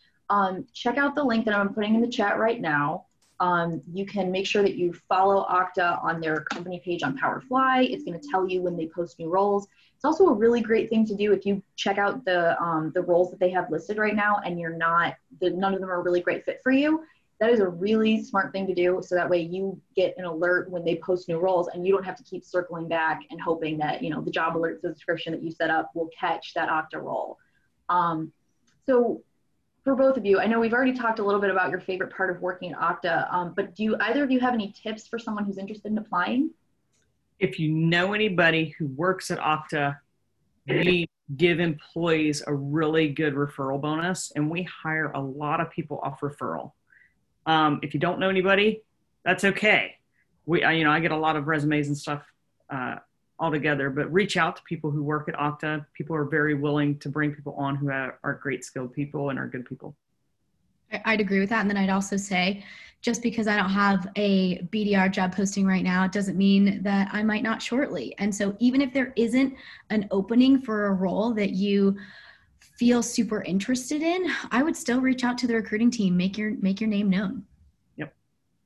[0.75, 3.07] check out the link that I'm putting in the chat right now.
[3.41, 7.91] Um, you can make sure that you follow Okta on their company page on Powerfly.
[7.91, 9.69] It's going to tell you when they post new roles.
[9.95, 13.01] It's also a really great thing to do if you check out the um, the
[13.01, 16.01] roles that they have listed right now and you're not the, none of them are
[16.01, 17.05] a really great fit for you.
[17.39, 19.01] That is a really smart thing to do.
[19.03, 22.05] So that way you get an alert when they post new roles and you don't
[22.05, 25.43] have to keep circling back and hoping that you know the job alert subscription that
[25.43, 27.39] you set up will catch that Okta role.
[27.89, 28.33] Um,
[28.87, 29.23] so
[29.85, 32.13] for both of you, I know we've already talked a little bit about your favorite
[32.17, 35.07] part of working at Okta um, but do you, either of you have any tips
[35.07, 36.51] for someone who's interested in applying?
[37.39, 39.97] If you know anybody who works at Okta
[40.69, 46.01] we give employees a really good referral bonus, and we hire a lot of people
[46.03, 46.73] off referral.
[47.47, 48.83] Um, if you don't know anybody,
[49.25, 49.97] that's okay.
[50.45, 52.23] We, you know, I get a lot of resumes and stuff
[52.71, 52.97] uh,
[53.39, 55.87] altogether, but reach out to people who work at Okta.
[55.95, 59.39] People are very willing to bring people on who are, are great skilled people and
[59.39, 59.97] are good people.
[61.05, 61.61] I'd agree with that.
[61.61, 62.65] And then I'd also say,
[63.03, 67.09] just because I don't have a BDR job posting right now, it doesn't mean that
[67.13, 68.15] I might not shortly.
[68.19, 69.55] And so, even if there isn't
[69.91, 71.97] an opening for a role that you
[72.79, 76.53] feel super interested in, I would still reach out to the recruiting team, make your
[76.61, 77.45] make your name known.
[77.97, 78.15] Yep.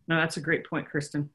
[0.08, 1.30] No, that's a great point, Kristen.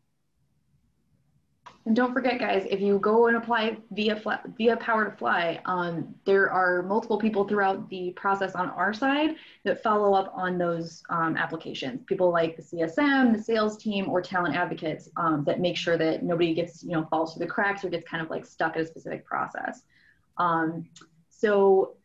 [1.86, 4.20] And don't forget, guys, if you go and apply via
[4.58, 9.36] via Power to Fly, um, there are multiple people throughout the process on our side
[9.66, 12.02] that follow up on those um, applications.
[12.08, 16.24] People like the CSM, the sales team, or talent advocates um, that make sure that
[16.24, 18.82] nobody gets you know falls through the cracks or gets kind of like stuck at
[18.82, 19.84] a specific process.
[20.38, 20.90] Um,
[21.30, 21.98] so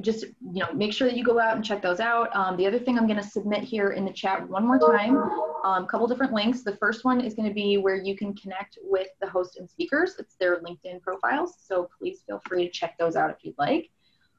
[0.00, 2.66] just you know make sure that you go out and check those out um, the
[2.66, 5.86] other thing i'm going to submit here in the chat one more time a um,
[5.86, 9.08] couple different links the first one is going to be where you can connect with
[9.20, 13.14] the host and speakers it's their linkedin profiles so please feel free to check those
[13.14, 13.88] out if you'd like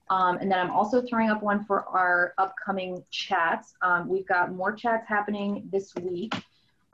[0.10, 3.74] Um, and then I'm also throwing up one for our upcoming chats.
[3.82, 6.34] Um, we've got more chats happening this week.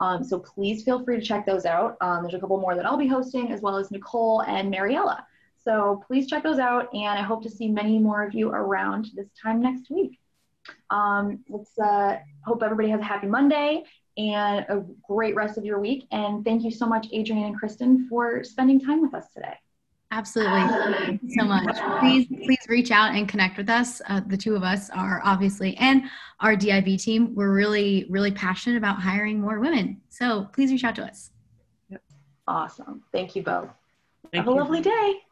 [0.00, 1.96] Um, so please feel free to check those out.
[2.00, 5.26] Um, there's a couple more that I'll be hosting, as well as Nicole and Mariella.
[5.64, 9.10] So please check those out, and I hope to see many more of you around
[9.14, 10.18] this time next week.
[10.90, 13.84] Um, let's uh, hope everybody has a happy Monday
[14.16, 16.06] and a great rest of your week.
[16.10, 19.54] And thank you so much, Adrienne and Kristen, for spending time with us today.
[20.10, 20.60] Absolutely.
[21.06, 21.74] Thank you so much.
[22.00, 24.02] Please, please reach out and connect with us.
[24.08, 26.02] Uh, the two of us are obviously, and
[26.40, 30.02] our DIB team, we're really, really passionate about hiring more women.
[30.10, 31.30] So please reach out to us.
[32.46, 33.02] Awesome.
[33.12, 33.70] Thank you both.
[34.32, 34.52] Thank Have you.
[34.52, 35.22] a lovely day.